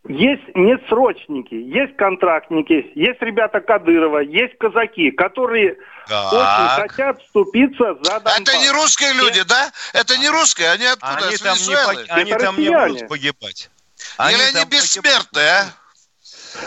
Есть 0.07 0.43
несрочники, 0.53 1.55
есть 1.55 1.95
контрактники, 1.95 2.91
есть 2.93 3.19
ребята 3.21 3.59
Кадырова, 3.59 4.19
есть 4.19 4.55
казаки, 4.59 5.09
которые 5.09 5.77
так. 6.07 6.31
очень 6.31 6.81
хотят 6.81 7.21
вступиться 7.23 7.95
за 8.03 8.19
Донбасс. 8.19 8.39
Это 8.39 8.57
не 8.57 8.69
русские 8.69 9.13
люди, 9.13 9.41
да? 9.43 9.71
Это 9.93 10.17
не 10.19 10.29
русские, 10.29 10.69
они 10.69 10.85
откуда? 10.85 11.27
Они, 11.27 11.37
там 11.37 11.57
не, 11.57 12.11
они 12.11 12.33
там 12.33 12.59
не 12.59 12.69
будут 12.69 13.07
погибать. 13.07 13.71
Они 14.17 14.35
Или 14.35 14.43
они 14.55 14.69
бессмертные, 14.69 15.49
а? 15.49 15.65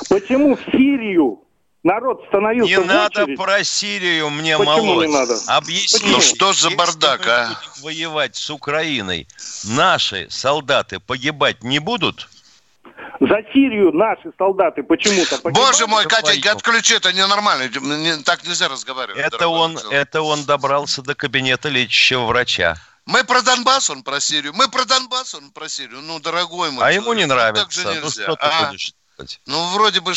Почему 0.09 0.57
в 0.57 0.61
Сирию 0.73 1.41
народ 1.85 2.25
становился 2.27 2.75
Не 2.75 2.85
надо 2.85 3.27
про 3.37 3.63
Сирию 3.63 4.31
мне 4.31 4.59
Почему 4.59 4.85
молоть. 4.85 5.07
не 5.07 5.13
надо? 5.13 5.39
Объясни. 5.47 6.11
Ну 6.11 6.21
что 6.21 6.53
за 6.53 6.71
бардак, 6.71 7.25
а? 7.29 7.61
воевать 7.83 8.35
с 8.35 8.51
Украиной, 8.51 9.29
наши 9.65 10.27
солдаты 10.29 10.99
погибать 10.99 11.63
не 11.63 11.79
будут? 11.79 12.29
За 13.21 13.43
Сирию 13.53 13.93
наши 13.93 14.33
солдаты 14.39 14.83
почему-то 14.83 15.39
Боже 15.51 15.87
мой, 15.87 16.05
Катенька, 16.07 16.53
отключи, 16.53 16.95
это 16.95 17.13
ненормально. 17.13 17.69
Не, 17.69 18.23
так 18.23 18.45
нельзя 18.45 18.69
разговаривать. 18.69 19.19
Это 19.19 19.49
он, 19.49 19.79
это 19.91 20.23
он 20.23 20.45
добрался 20.45 21.03
до 21.03 21.15
кабинета 21.15 21.69
лечащего 21.69 22.25
врача. 22.25 22.77
Мы 23.07 23.25
про 23.25 23.43
Донбасс, 23.43 23.89
он 23.91 24.03
про 24.03 24.21
Сирию. 24.21 24.53
Мы 24.55 24.69
про 24.69 24.85
Донбасс, 24.85 25.35
он 25.35 25.51
про 25.51 25.69
Сирию. 25.69 26.03
Ну, 26.03 26.21
дорогой 26.21 26.71
мой. 26.71 26.85
А 26.85 26.93
человек, 26.93 27.03
ему 27.03 27.13
не 27.15 27.27
нравится. 27.27 27.65
Так 27.65 27.73
же 27.73 27.85
нельзя. 27.85 28.01
Ну, 28.03 28.11
что 28.11 28.37
ты 28.37 28.47
а? 28.47 28.67
будешь 28.67 28.93
делать? 29.17 29.41
Ну, 29.47 29.69
вроде 29.71 30.01
бы 30.01 30.13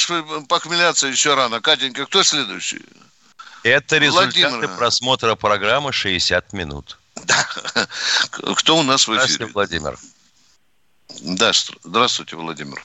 похмеляться 0.50 1.08
еще 1.08 1.34
рано. 1.34 1.62
Катенька, 1.62 2.06
кто 2.06 2.24
следующий? 2.24 2.82
Это 3.64 3.98
результаты 3.98 4.48
Владимир. 4.48 4.78
просмотра 4.78 5.36
программы 5.36 5.92
«60 5.92 6.44
минут». 6.54 6.98
Да. 7.26 7.48
Кто 8.56 8.78
у 8.78 8.84
нас 8.84 9.08
в 9.08 9.12
эфире? 9.12 9.24
Здравствуйте, 9.24 9.54
Владимир. 9.54 9.98
Да, 11.22 11.52
здравствуйте, 11.84 12.36
Владимер. 12.36 12.84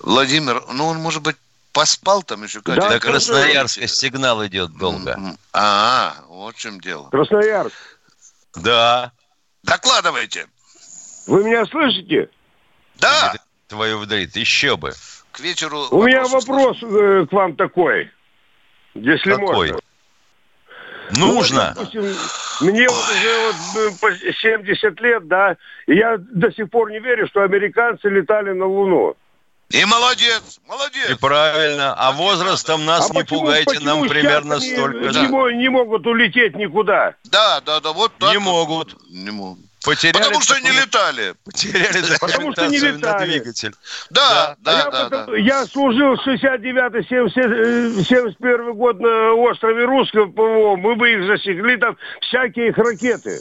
Владимир, 0.00 0.62
ну 0.72 0.86
он, 0.86 0.98
может 0.98 1.22
быть, 1.22 1.36
поспал 1.72 2.22
там 2.22 2.42
еще? 2.44 2.60
Да, 2.64 2.88
До 2.88 3.00
Красноярска 3.00 3.86
сигнал 3.86 4.44
идет 4.46 4.76
долго. 4.76 5.18
А, 5.52 6.14
вот 6.28 6.56
в 6.56 6.58
чем 6.58 6.80
дело. 6.80 7.08
Красноярск. 7.10 7.74
Да. 8.56 9.12
Докладывайте. 9.62 10.46
Вы 11.26 11.44
меня 11.44 11.66
слышите? 11.66 12.30
Да. 12.96 13.34
Твою 13.68 13.98
вдрит, 13.98 14.34
еще 14.36 14.76
бы. 14.76 14.92
К 15.30 15.40
вечеру 15.40 15.88
У 15.90 16.02
меня 16.02 16.24
вопрос 16.24 16.78
э, 16.82 17.26
к 17.28 17.32
вам 17.32 17.54
такой, 17.54 18.10
если 18.94 19.30
Какой? 19.32 19.68
можно. 19.68 19.80
Нужно. 21.16 21.74
Ну, 21.76 21.80
допустим, 21.80 22.16
мне 22.60 22.88
вот 22.88 23.04
уже 23.10 23.52
вот 23.74 24.00
по 24.00 24.10
70 24.12 25.00
лет, 25.00 25.28
да, 25.28 25.56
и 25.86 25.94
я 25.94 26.16
до 26.18 26.52
сих 26.52 26.70
пор 26.70 26.90
не 26.90 26.98
верю, 26.98 27.26
что 27.28 27.42
американцы 27.42 28.08
летали 28.08 28.52
на 28.52 28.66
Луну. 28.66 29.16
И 29.70 29.84
молодец, 29.84 30.60
молодец. 30.66 31.10
И 31.10 31.14
правильно. 31.14 31.94
А 31.94 32.12
возрастом 32.12 32.86
нас 32.86 33.10
а 33.10 33.14
не 33.14 33.20
почему, 33.20 33.40
пугайте, 33.40 33.64
почему 33.66 33.84
нам 33.84 34.08
примерно 34.08 34.60
столько 34.60 35.12
же. 35.12 35.20
Не, 35.20 35.56
не 35.56 35.68
могут 35.68 36.06
улететь 36.06 36.56
никуда. 36.56 37.14
Да, 37.24 37.60
да, 37.60 37.80
да, 37.80 37.92
вот 37.92 38.12
так. 38.18 38.32
Не 38.32 38.38
могут. 38.38 38.96
Не 39.10 39.30
могут. 39.30 39.67
Потеряли 39.84 40.24
Потому 40.24 40.40
что 40.40 40.58
не 40.60 40.70
летали. 40.70 41.34
Потеряли 41.44 42.16
Потому 42.18 42.52
что 42.52 42.66
не 42.66 42.78
летали. 42.78 43.00
на 43.00 43.18
двигатель. 43.18 43.74
Да, 44.10 44.56
да, 44.58 44.90
да. 44.90 45.08
да, 45.08 45.18
я, 45.18 45.26
да, 45.26 45.36
я 45.36 45.66
служил 45.66 46.14
69-71 46.14 48.72
год 48.72 48.98
на 49.00 49.34
острове 49.34 49.84
Русского 49.84 50.26
ПВО. 50.26 50.74
Мы 50.76 50.96
бы 50.96 51.12
их 51.12 51.26
засекли, 51.26 51.76
там 51.76 51.96
всякие 52.22 52.70
их 52.70 52.76
ракеты. 52.76 53.40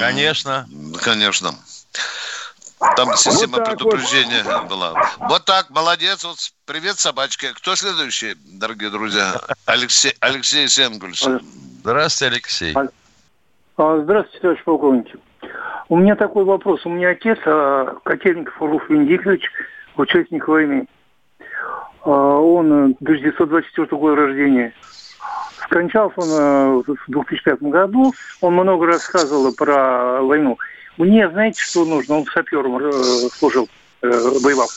Конечно. 0.00 0.66
Конечно. 1.02 1.54
Там 2.96 3.16
система 3.16 3.58
вот 3.58 3.66
предупреждения 3.66 4.42
вот. 4.44 4.68
была. 4.68 4.94
Вот 5.20 5.44
так, 5.44 5.70
молодец. 5.70 6.24
Вот 6.24 6.38
привет, 6.66 6.98
собачка. 6.98 7.52
Кто 7.54 7.74
следующий, 7.74 8.36
дорогие 8.44 8.90
друзья? 8.90 9.40
Алексей, 9.64 10.14
Алексей 10.20 10.68
Сенгульс. 10.68 11.26
Здравствуйте, 11.80 12.34
Алексей. 12.34 12.74
А, 13.78 14.00
здравствуйте, 14.00 14.40
товарищ 14.40 14.64
полковник. 14.64 15.06
У 15.90 15.98
меня 15.98 16.16
такой 16.16 16.44
вопрос. 16.44 16.86
У 16.86 16.88
меня 16.88 17.10
отец, 17.10 17.38
а, 17.44 17.98
Котельников 18.04 18.58
Руф 18.58 18.88
Венедиктович, 18.88 19.50
участник 19.96 20.48
войны. 20.48 20.86
А, 22.02 22.10
он 22.10 22.94
1924 23.00 23.88
года 24.00 24.16
рождения. 24.16 24.72
Скончался 25.64 26.20
он 26.20 26.84
в 26.84 26.96
2005 27.08 27.62
году. 27.64 28.14
Он 28.40 28.54
много 28.54 28.86
рассказывал 28.86 29.52
про 29.54 30.22
войну. 30.22 30.56
Мне, 30.96 31.28
знаете, 31.28 31.60
что 31.60 31.84
нужно? 31.84 32.16
Он 32.16 32.24
сапером 32.24 32.78
э, 32.78 32.92
служил, 33.30 33.68
э, 34.00 34.08
воевал. 34.08 34.68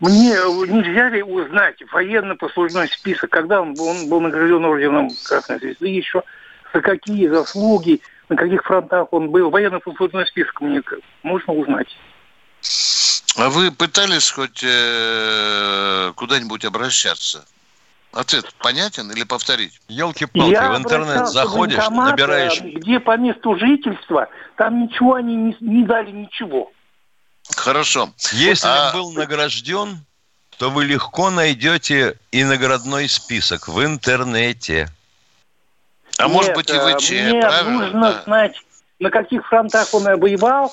Мне 0.00 0.34
нельзя 0.68 1.08
ли 1.08 1.22
узнать 1.22 1.76
военно-послужной 1.90 2.88
список, 2.88 3.30
когда 3.30 3.62
он 3.62 3.72
был 3.74 4.20
награжден 4.20 4.66
орденом 4.66 5.08
Красной 5.26 5.58
Звезды 5.60 5.88
еще, 5.88 6.22
за 6.74 6.82
какие 6.82 7.28
заслуги, 7.28 8.02
на 8.28 8.36
каких 8.36 8.62
фронтах 8.64 9.12
он 9.12 9.30
был. 9.30 9.50
Военно-послужной 9.50 10.26
список 10.26 10.60
мне 10.60 10.82
можно 11.22 11.52
узнать. 11.52 11.88
А 13.36 13.50
вы 13.50 13.70
пытались 13.70 14.30
хоть 14.30 14.64
э, 14.64 16.12
куда-нибудь 16.16 16.64
обращаться? 16.64 17.46
Ответ 18.12 18.52
понятен 18.58 19.10
или 19.12 19.22
повторить? 19.22 19.80
Елки-палки, 19.88 20.54
в 20.54 20.76
интернет 20.76 21.28
заходишь, 21.28 21.88
набираешь... 21.88 22.60
Где 22.60 22.98
по 22.98 23.16
месту 23.16 23.56
жительства, 23.56 24.28
там 24.56 24.82
ничего 24.82 25.14
они 25.14 25.36
не, 25.36 25.56
не 25.60 25.84
дали, 25.84 26.10
ничего. 26.10 26.72
Хорошо. 27.54 28.10
Если 28.32 28.66
а... 28.66 28.92
был 28.92 29.12
награжден, 29.12 30.04
то 30.58 30.70
вы 30.70 30.86
легко 30.86 31.30
найдете 31.30 32.18
и 32.32 32.42
наградной 32.44 33.08
список 33.08 33.68
в 33.68 33.84
интернете. 33.84 34.88
А 36.18 36.24
Нет, 36.24 36.32
может 36.32 36.54
быть 36.54 36.70
и 36.70 36.74
в 36.74 36.96
ИЧ, 36.96 37.10
мне 37.10 37.40
правильно? 37.40 37.70
нужно 37.70 38.12
да. 38.12 38.22
знать, 38.24 38.56
на 38.98 39.10
каких 39.10 39.46
фронтах 39.46 39.94
он 39.94 40.04
воевал, 40.18 40.72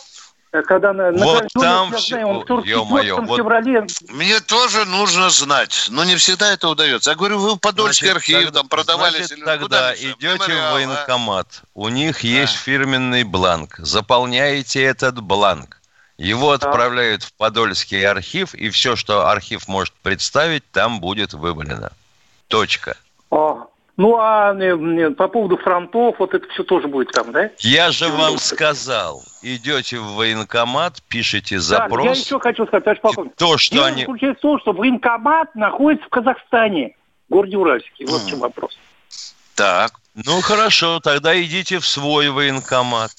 Э, 0.55 0.61
когда 0.61 0.93
на, 0.93 1.11
вот 1.11 1.43
на 1.55 1.61
там 1.61 1.91
я 1.91 1.97
все, 1.97 2.15
знаю, 2.15 2.27
он 2.27 2.63
ё-моё, 2.63 3.21
вот... 3.21 3.37
феврале. 3.37 3.85
Мне 4.09 4.39
тоже 4.39 4.85
нужно 4.85 5.29
знать, 5.29 5.87
но 5.89 6.05
не 6.05 6.15
всегда 6.15 6.53
это 6.53 6.69
удается. 6.69 7.09
Я 7.09 7.15
говорю, 7.17 7.39
вы 7.39 7.55
в 7.55 7.57
Подольский 7.57 8.07
значит, 8.07 8.17
архив 8.17 8.45
тогда, 8.45 8.59
там 8.59 8.69
продавали. 8.69 9.23
Значит, 9.23 9.43
тогда 9.43 9.93
идете 9.93 10.53
в 10.53 10.71
военкомат, 10.73 11.47
а? 11.61 11.67
у 11.73 11.89
них 11.89 12.23
а. 12.23 12.27
есть 12.27 12.55
фирменный 12.55 13.23
бланк, 13.23 13.75
заполняете 13.79 14.81
этот 14.81 15.19
бланк. 15.19 15.81
Его 16.17 16.51
отправляют 16.51 17.23
в 17.23 17.33
Подольский 17.33 18.07
архив, 18.07 18.53
и 18.53 18.69
все, 18.69 18.95
что 18.95 19.27
архив 19.27 19.67
может 19.67 19.93
представить, 19.95 20.63
там 20.71 21.01
будет 21.01 21.33
выбрано. 21.33 21.91
Точка. 22.47 22.95
О, 23.29 23.67
ну, 23.97 24.17
а 24.19 24.53
по 25.17 25.27
поводу 25.27 25.57
фронтов, 25.57 26.15
вот 26.19 26.33
это 26.33 26.47
все 26.49 26.63
тоже 26.63 26.87
будет 26.87 27.11
там, 27.11 27.31
да? 27.31 27.49
Я 27.59 27.91
же 27.91 28.09
вам 28.09 28.37
сказал, 28.37 29.23
идете 29.41 29.99
в 29.99 30.15
военкомат, 30.15 31.01
пишите 31.07 31.59
запрос. 31.59 32.03
Да, 32.03 32.09
я 32.11 32.15
еще 32.15 32.39
хочу 32.39 32.65
сказать, 32.65 32.83
товарищ 32.83 33.01
полковник. 33.01 33.35
То, 33.35 33.57
что 33.57 33.75
Дело 33.75 33.87
они... 33.87 34.01
заключается 34.01 34.39
в 34.39 34.41
том, 34.41 34.59
что 34.59 34.73
военкомат 34.73 35.55
находится 35.55 36.05
в 36.05 36.09
Казахстане, 36.09 36.95
в 37.29 37.33
городе 37.33 37.57
Уральске. 37.57 38.05
Вот 38.05 38.21
в 38.21 38.29
чем 38.29 38.39
вопрос. 38.39 38.77
Так. 39.55 39.93
Ну, 40.13 40.41
хорошо, 40.41 40.99
тогда 41.01 41.41
идите 41.41 41.79
в 41.79 41.85
свой 41.85 42.29
военкомат. 42.29 43.11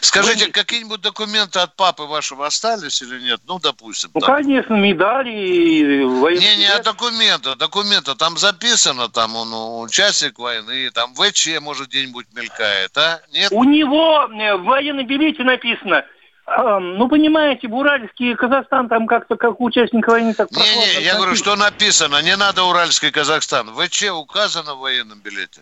Скажите, 0.00 0.46
Вы... 0.46 0.52
какие-нибудь 0.52 1.00
документы 1.00 1.58
от 1.60 1.76
папы 1.76 2.04
вашего 2.04 2.46
остались 2.46 3.02
или 3.02 3.20
нет? 3.20 3.40
Ну, 3.46 3.58
допустим. 3.58 4.10
Ну, 4.14 4.20
там. 4.20 4.36
конечно, 4.36 4.74
медали 4.74 5.30
и 5.30 6.04
военные... 6.04 6.56
Не, 6.56 6.62
не, 6.62 6.66
а 6.66 6.82
документы, 6.82 7.54
документы. 7.56 8.14
Там 8.14 8.36
записано, 8.36 9.08
там 9.08 9.36
он 9.36 9.82
участник 9.84 10.38
войны, 10.38 10.90
там 10.90 11.14
ВЧ, 11.14 11.60
может, 11.60 11.88
где-нибудь 11.88 12.26
мелькает, 12.34 12.96
а? 12.96 13.20
Нет? 13.32 13.52
У 13.52 13.64
него 13.64 14.28
э, 14.32 14.56
в 14.56 14.64
военной 14.64 15.04
билете 15.04 15.42
написано– 15.42 16.04
ну, 16.58 17.08
понимаете, 17.08 17.68
Уральский 17.68 18.34
Казахстан 18.34 18.88
там 18.88 19.06
как-то 19.06 19.36
как 19.36 19.60
участник 19.60 20.06
войны 20.08 20.34
так 20.34 20.50
Не-не, 20.50 21.04
я 21.04 21.14
говорю, 21.14 21.36
что 21.36 21.54
написано, 21.54 22.20
не 22.22 22.36
надо 22.36 22.64
Уральский 22.64 23.12
Казахстан. 23.12 23.68
ВЧ 23.68 24.10
указано 24.10 24.74
в 24.74 24.80
военном 24.80 25.20
билете? 25.20 25.60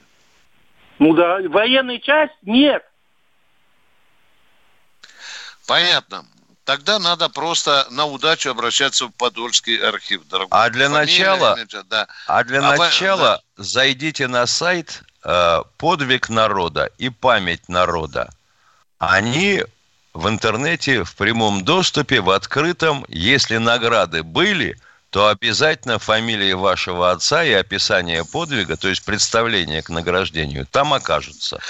Ну 0.99 1.12
да, 1.12 1.40
военная 1.49 1.99
часть 1.99 2.34
нет. 2.42 2.88
Понятно. 5.69 6.25
Тогда 6.64 6.99
надо 6.99 7.29
просто 7.29 7.87
на 7.91 8.07
удачу 8.07 8.51
обращаться 8.51 9.07
в 9.07 9.11
Подольский 9.11 9.77
архив, 9.77 10.27
дорогой. 10.27 10.49
А 10.51 10.71
для 10.71 10.89
Фамилия, 10.89 11.01
начала, 11.01 11.55
имя, 11.59 11.83
да. 11.85 12.07
а 12.27 12.45
для 12.45 12.59
а 12.59 12.77
начала 12.77 13.43
да. 13.57 13.62
зайдите 13.62 14.29
на 14.29 14.47
сайт 14.47 15.03
э, 15.25 15.62
«Подвиг 15.77 16.31
народа» 16.31 16.91
и 16.97 17.11
«Память 17.11 17.69
народа». 17.69 18.31
Они 18.99 19.62
в 20.14 20.27
интернете 20.27 21.05
в 21.05 21.14
прямом 21.16 21.64
доступе, 21.64 22.21
в 22.21 22.31
открытом. 22.31 23.05
Если 23.09 23.59
награды 23.59 24.23
были, 24.23 24.77
то 25.11 25.29
обязательно 25.29 25.99
фамилия 25.99 26.55
вашего 26.55 27.11
отца 27.11 27.43
и 27.43 27.53
описание 27.53 28.25
подвига, 28.25 28.77
то 28.77 28.89
есть 28.89 29.05
представление 29.05 29.83
к 29.83 29.89
награждению, 29.89 30.67
там 30.67 30.93
окажутся. 30.93 31.61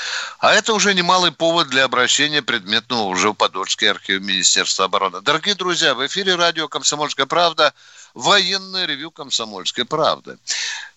А 0.40 0.52
это 0.54 0.72
уже 0.72 0.92
немалый 0.94 1.30
повод 1.30 1.68
для 1.68 1.84
обращения 1.84 2.42
предметного 2.42 3.02
уже 3.02 3.30
в 3.30 3.34
Подольский 3.34 3.90
архив 3.90 4.20
Министерства 4.22 4.86
обороны. 4.86 5.20
Дорогие 5.20 5.54
друзья, 5.54 5.94
в 5.94 6.04
эфире 6.06 6.34
радио 6.34 6.66
«Комсомольская 6.68 7.26
правда» 7.26 7.72
военное 8.18 8.84
ревю 8.84 9.10
«Комсомольской 9.12 9.84
правды». 9.84 10.38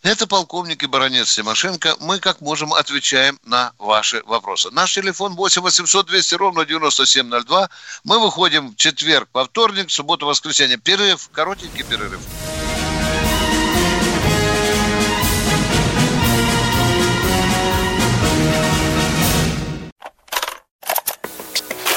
Это 0.01 0.25
полковник 0.25 0.81
и 0.81 0.87
баронец 0.87 1.35
Тимошенко. 1.35 1.95
Мы 1.99 2.19
как 2.19 2.41
можем 2.41 2.73
отвечаем 2.73 3.39
на 3.45 3.73
ваши 3.77 4.23
вопросы. 4.25 4.71
Наш 4.71 4.95
телефон 4.95 5.35
8 5.35 5.61
800 5.61 6.07
200 6.07 6.35
ровно 6.35 6.65
9702. 6.65 7.69
Мы 8.03 8.19
выходим 8.19 8.71
в 8.71 8.75
четверг, 8.75 9.29
во 9.33 9.45
вторник, 9.45 9.91
субботу, 9.91 10.25
воскресенье. 10.25 10.77
Перерыв, 10.77 11.29
коротенький 11.31 11.83
перерыв. 11.83 12.21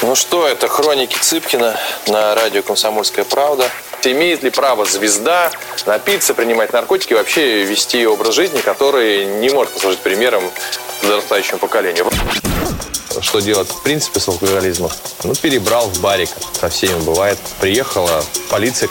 Ну 0.02 0.14
что, 0.14 0.46
это 0.46 0.68
хроники 0.68 1.16
Цыпкина 1.16 1.80
на 2.08 2.34
радио 2.34 2.62
«Комсомольская 2.62 3.24
правда». 3.24 3.70
Имеет 4.06 4.42
ли 4.42 4.50
право 4.50 4.84
звезда 4.84 5.50
напиться, 5.86 6.34
принимать 6.34 6.72
наркотики 6.72 7.12
и 7.12 7.16
вообще 7.16 7.64
вести 7.64 8.06
образ 8.06 8.34
жизни, 8.34 8.60
который 8.60 9.24
не 9.24 9.50
может 9.50 9.72
послужить 9.72 10.00
примером 10.00 10.42
подрастающему 11.00 11.58
поколению? 11.58 12.06
Что 13.20 13.40
делать 13.40 13.68
в 13.68 13.82
принципе 13.82 14.20
с 14.20 14.28
алкоголизмом? 14.28 14.90
Ну, 15.22 15.34
перебрал 15.34 15.88
в 15.88 16.00
барик. 16.00 16.28
Со 16.60 16.68
всеми 16.68 16.98
бывает. 17.00 17.38
Приехала 17.60 18.24
полиция. 18.50 18.90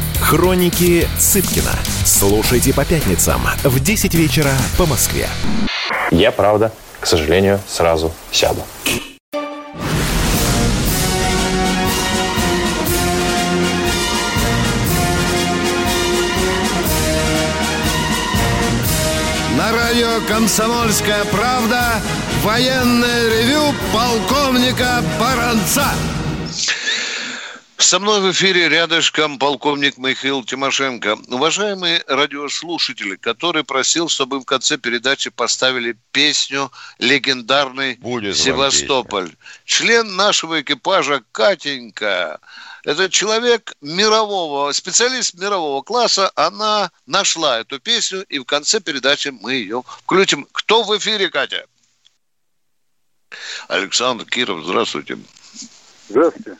Хроники 0.21 1.07
Цыпкина. 1.19 1.73
Слушайте 2.05 2.73
по 2.73 2.85
пятницам 2.85 3.41
в 3.63 3.79
10 3.79 4.13
вечера 4.13 4.53
по 4.77 4.85
Москве. 4.85 5.27
Я, 6.11 6.31
правда, 6.31 6.71
к 6.99 7.05
сожалению, 7.05 7.59
сразу 7.67 8.13
сяду. 8.31 8.61
радио 19.91 20.25
«Комсомольская 20.27 21.25
правда» 21.25 22.01
военное 22.43 23.29
ревю 23.29 23.73
полковника 23.93 25.03
Баранца. 25.19 25.85
Со 27.81 27.99
мной 27.99 28.21
в 28.21 28.31
эфире 28.31 28.69
рядышком 28.69 29.39
полковник 29.39 29.97
Михаил 29.97 30.43
Тимошенко. 30.43 31.17
Уважаемые 31.27 32.03
радиослушатели, 32.07 33.15
который 33.15 33.63
просил, 33.63 34.07
чтобы 34.07 34.39
в 34.39 34.45
конце 34.45 34.77
передачи 34.77 35.29
поставили 35.29 35.97
песню 36.11 36.71
легендарный 36.99 37.95
Будет 37.95 38.37
Севастополь. 38.37 39.35
Член 39.65 40.15
нашего 40.15 40.61
экипажа 40.61 41.23
Катенька 41.31 42.39
это 42.83 43.09
человек 43.09 43.75
мирового, 43.81 44.71
специалист 44.71 45.35
мирового 45.35 45.81
класса, 45.81 46.31
она 46.35 46.91
нашла 47.05 47.59
эту 47.59 47.79
песню, 47.79 48.23
и 48.23 48.39
в 48.39 48.45
конце 48.45 48.79
передачи 48.79 49.29
мы 49.29 49.53
ее 49.53 49.83
включим. 50.03 50.47
Кто 50.51 50.83
в 50.83 50.97
эфире, 50.97 51.29
Катя? 51.29 51.65
Александр 53.67 54.25
Киров, 54.25 54.63
здравствуйте. 54.65 55.17
Здравствуйте. 56.09 56.57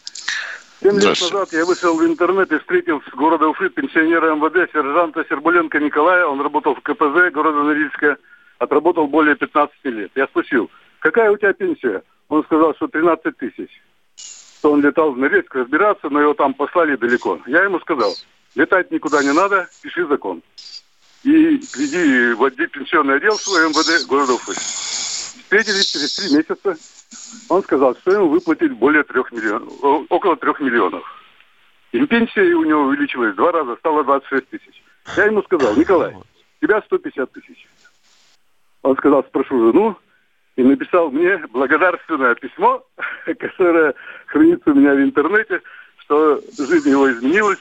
Семь 0.82 1.00
лет 1.00 1.22
назад 1.22 1.54
я 1.54 1.66
вышел 1.66 1.96
в 1.96 2.04
интернет 2.04 2.52
и 2.52 2.58
встретил 2.58 3.02
с 3.02 3.16
города 3.16 3.48
Уфы 3.48 3.70
пенсионера 3.70 4.34
МВД 4.34 4.72
сержанта 4.72 5.24
Сербуленко 5.30 5.80
Николая. 5.80 6.26
Он 6.26 6.42
работал 6.42 6.74
в 6.74 6.82
КПЗ 6.82 7.32
города 7.32 7.62
Норильска, 7.64 8.18
отработал 8.58 9.08
более 9.08 9.36
15 9.36 9.76
лет. 9.86 10.12
Я 10.16 10.26
спросил, 10.28 10.72
какая 11.00 11.32
у 11.32 11.38
тебя 11.38 11.54
пенсия? 11.54 12.02
Он 12.30 12.44
сказал, 12.44 12.74
что 12.76 12.88
13 12.88 13.38
тысяч 13.38 13.70
что 14.62 14.74
он 14.74 14.82
летал 14.84 15.12
в 15.12 15.18
Норильск 15.18 15.56
разбираться, 15.56 16.08
но 16.12 16.22
его 16.22 16.36
там 16.36 16.54
послали 16.54 16.96
далеко. 16.96 17.40
Я 17.48 17.64
ему 17.64 17.80
сказал, 17.80 18.14
летать 18.54 18.92
никуда 18.92 19.24
не 19.24 19.34
надо, 19.34 19.68
пиши 19.82 20.06
закон. 20.06 20.44
И 21.24 21.56
иди 21.56 22.34
в 22.34 22.44
отдел, 22.44 22.68
пенсионный 22.68 23.16
отдел 23.16 23.40
свой 23.40 23.70
МВД 23.70 24.08
города 24.08 24.34
Уфы. 24.34 24.54
Встретились 25.52 25.92
через 25.92 26.16
три 26.16 26.34
месяца. 26.34 26.78
Он 27.50 27.62
сказал, 27.62 27.94
что 27.98 28.14
ему 28.14 28.30
выплатить 28.30 28.72
более 28.72 29.04
трех 29.04 29.34
миллионов, 29.34 29.74
около 30.10 30.38
трех 30.38 30.62
миллионов. 30.62 31.04
И 31.92 32.06
пенсия 32.06 32.54
у 32.56 32.64
него 32.64 32.84
увеличилась 32.84 33.36
два 33.36 33.52
раза, 33.52 33.76
стало 33.76 34.06
26 34.06 34.48
тысяч. 34.48 34.82
Я 35.18 35.26
ему 35.26 35.44
сказал, 35.44 35.76
Николай, 35.76 36.16
тебя 36.62 36.82
150 36.82 37.34
тысяч. 37.34 37.68
Он 38.82 38.96
сказал, 38.96 39.26
спрошу 39.26 39.74
жену, 39.74 39.98
и 40.56 40.64
написал 40.64 41.12
мне 41.12 41.38
благодарственное 41.52 42.36
письмо, 42.36 42.86
которое 43.26 43.94
хранится 44.28 44.72
у 44.72 44.74
меня 44.74 44.94
в 44.94 45.02
интернете, 45.02 45.62
что 45.98 46.40
жизнь 46.58 46.92
его 46.92 47.12
изменилась. 47.12 47.60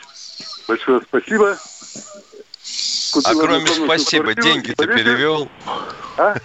Большое 0.68 1.00
спасибо. 1.00 1.56
Купил 3.12 3.40
а 3.40 3.44
кроме 3.44 3.66
спасибо, 3.66 4.34
деньги 4.34 4.72
ты 4.72 4.86
перевел? 4.86 5.48
А? 6.16 6.36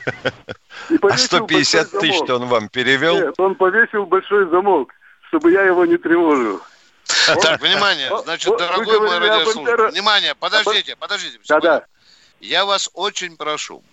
а 1.01 1.17
150 1.17 1.91
тысяч-то 1.91 2.35
он 2.35 2.47
вам 2.47 2.69
перевел? 2.69 3.15
Нет, 3.15 3.35
он 3.37 3.55
повесил 3.55 4.05
большой 4.05 4.49
замок, 4.49 4.93
чтобы 5.27 5.51
я 5.51 5.63
его 5.63 5.85
не 5.85 5.97
тревожил. 5.97 6.61
Так, 7.41 7.61
внимание, 7.61 8.11
значит, 8.23 8.57
дорогой 8.57 8.99
мой 8.99 9.19
радиослушатель, 9.19 9.91
внимание, 9.91 10.33
подождите, 10.35 10.95
подождите. 10.95 11.39
Да-да. 11.47 11.85
Я 12.39 12.65
вас 12.65 12.89
очень 12.93 13.37
прошу, 13.37 13.83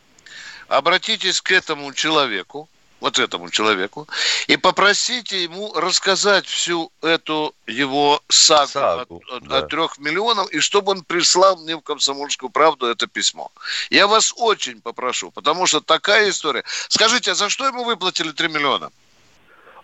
обратитесь 0.69 1.41
к 1.41 1.53
этому 1.53 1.93
человеку, 1.93 2.69
вот 3.03 3.19
этому 3.19 3.51
человеку, 3.51 4.07
и 4.47 4.57
попросите 4.57 5.43
ему 5.43 5.73
рассказать 5.75 6.47
всю 6.47 6.91
эту 7.03 7.53
его 7.67 8.21
сагу, 8.29 8.69
сагу 8.69 9.23
от, 9.31 9.43
да. 9.43 9.59
от 9.59 9.69
трех 9.69 9.99
миллионов, 9.99 10.51
и 10.53 10.61
чтобы 10.61 10.93
он 10.93 11.03
прислал 11.03 11.57
мне 11.57 11.77
в 11.77 11.81
«Комсомольскую 11.81 12.51
правду» 12.51 12.87
это 12.87 13.09
письмо. 13.09 13.51
Я 13.91 14.07
вас 14.07 14.33
очень 14.37 14.81
попрошу, 14.81 15.33
потому 15.33 15.67
что 15.67 15.81
такая 15.81 16.31
история. 16.31 16.63
Скажите, 16.89 17.33
а 17.33 17.35
за 17.35 17.49
что 17.49 17.67
ему 17.67 17.85
выплатили 17.85 18.31
3 18.31 18.49
миллиона? 18.49 18.91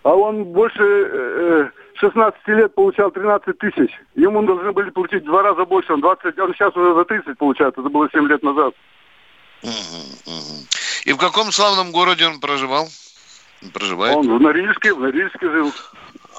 А 0.05 0.15
он 0.15 0.45
больше 0.45 0.83
э, 0.83 1.71
16 1.95 2.49
лет 2.49 2.75
получал 2.75 3.11
13 3.11 3.59
тысяч. 3.59 3.91
Ему 4.15 4.43
должны 4.43 4.71
были 4.73 4.91
платить 4.91 5.23
в 5.25 5.27
два 5.27 5.43
раза 5.43 5.65
больше. 5.65 5.93
Он, 5.93 6.01
20, 6.01 6.39
он 6.39 6.55
сейчас 6.55 6.77
уже 6.77 6.95
за 6.95 7.05
30 7.05 7.37
получает. 7.37 7.77
Это 7.77 7.89
было 7.89 8.09
7 8.11 8.29
лет 8.29 8.43
назад. 8.45 8.75
И 11.05 11.13
в 11.13 11.17
каком 11.17 11.51
славном 11.51 11.91
городе 11.91 12.27
он 12.27 12.39
проживал? 12.39 12.89
Проживает? 13.73 14.17
Он 14.17 14.39
в 14.39 14.41
Норильске, 14.41 14.95
в 14.95 15.01
Норильске 15.01 15.51
жил. 15.51 15.73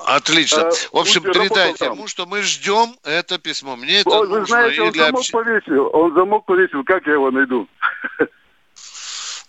Отлично. 0.05 0.69
В 0.91 0.97
общем, 0.97 1.21
передайте 1.21 1.85
ему, 1.85 2.07
что 2.07 2.25
мы 2.25 2.41
ждем 2.41 2.95
это 3.03 3.37
письмо. 3.37 3.75
Мне 3.75 3.99
это 4.01 4.09
Вы 4.09 4.27
нужно 4.27 4.45
знаете, 4.45 4.77
и 4.77 4.79
он 4.79 4.91
для 4.91 5.05
замок 5.07 5.25
повесил. 5.31 5.89
Он 5.93 6.13
замок 6.13 6.45
повесил. 6.45 6.83
Как 6.83 7.05
я 7.05 7.13
его 7.13 7.31
найду? 7.31 7.67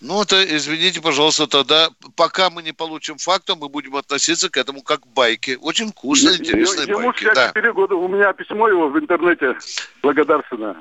Ну, 0.01 0.19
это, 0.19 0.43
извините, 0.43 0.99
пожалуйста, 0.99 1.45
тогда, 1.45 1.89
пока 2.15 2.49
мы 2.49 2.63
не 2.63 2.71
получим 2.71 3.19
факта, 3.19 3.55
мы 3.55 3.69
будем 3.69 3.95
относиться 3.95 4.49
к 4.49 4.57
этому 4.57 4.81
как 4.81 5.01
к 5.01 5.07
байке. 5.07 5.57
Очень 5.57 5.91
вкусные, 5.91 6.37
интересные 6.39 6.87
Ему 6.87 7.11
байки. 7.11 7.25
Да. 7.25 7.53
64 7.53 7.73
года. 7.73 7.95
У 7.95 8.07
меня 8.07 8.33
письмо 8.33 8.67
его 8.67 8.89
в 8.89 8.97
интернете 8.97 9.55
благодарственное. 10.01 10.75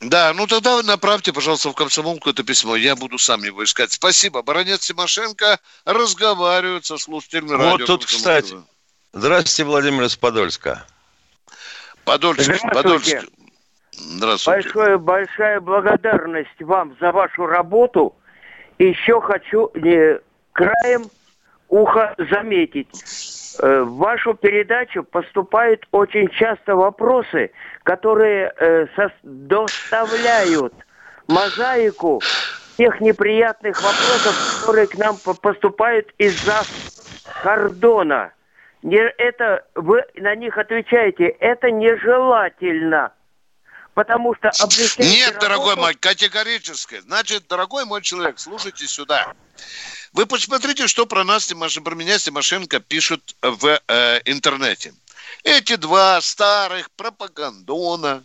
Да, 0.00 0.32
ну 0.32 0.46
тогда 0.46 0.76
вы 0.76 0.84
направьте, 0.84 1.32
пожалуйста, 1.32 1.70
в 1.70 1.74
комсомолку 1.74 2.30
это 2.30 2.44
письмо. 2.44 2.76
Я 2.76 2.94
буду 2.94 3.18
сам 3.18 3.42
его 3.42 3.64
искать. 3.64 3.90
Спасибо. 3.92 4.42
Баронец 4.42 4.86
Тимошенко 4.86 5.58
разговаривает 5.84 6.84
со 6.84 6.98
слушателями 6.98 7.50
радио. 7.50 7.70
Вот 7.70 7.86
тут, 7.86 8.06
«Комсомольская 8.06 8.42
кстати, 8.42 8.64
здравствуйте, 9.12 9.64
Владимир 9.64 10.04
из 10.04 10.16
Подольска. 10.16 10.86
Подольск, 12.04 12.42
Здравствуйте. 12.42 12.74
Подольск. 12.74 13.28
Здравствуйте. 13.90 14.62
Большое, 14.62 14.98
большая 14.98 15.60
благодарность 15.60 16.60
вам 16.60 16.96
за 17.00 17.10
вашу 17.10 17.46
работу. 17.46 18.14
Еще 18.78 19.20
хочу 19.20 19.72
не, 19.74 20.20
краем 20.52 21.10
уха 21.68 22.14
заметить. 22.30 22.88
Э, 23.60 23.80
В 23.82 23.96
вашу 23.96 24.34
передачу 24.34 25.02
поступают 25.04 25.86
очень 25.90 26.28
часто 26.28 26.76
вопросы, 26.76 27.50
которые 27.82 28.52
э, 28.56 28.86
доставляют 29.22 30.74
мозаику 31.26 32.20
тех 32.76 33.00
неприятных 33.00 33.76
вопросов, 33.76 34.60
которые 34.60 34.86
к 34.86 34.94
нам 34.96 35.16
по- 35.18 35.34
поступают 35.34 36.08
из-за 36.18 36.62
кордона. 37.42 38.32
Это 38.82 39.66
вы 39.74 40.04
на 40.14 40.34
них 40.36 40.56
отвечаете. 40.56 41.26
Это 41.40 41.70
нежелательно. 41.70 43.12
Потому 43.94 44.32
что 44.36 44.48
облегчаете 44.50 45.02
Нет, 45.02 45.38
дорогой 45.40 45.74
мой, 45.74 45.94
категорически. 45.94 47.00
Значит, 47.00 47.48
дорогой 47.48 47.84
мой 47.84 48.00
человек, 48.00 48.38
слушайте 48.38 48.86
сюда. 48.86 49.34
Вы 50.18 50.26
посмотрите, 50.26 50.88
что 50.88 51.06
про 51.06 51.22
нас, 51.22 51.48
Тимош- 51.48 51.80
про 51.80 51.94
меня 51.94 52.18
Тимошенко 52.18 52.80
пишут 52.80 53.36
в 53.40 53.80
э, 53.86 54.20
интернете. 54.24 54.92
Эти 55.44 55.76
два 55.76 56.20
старых 56.20 56.90
пропагандона 56.96 58.24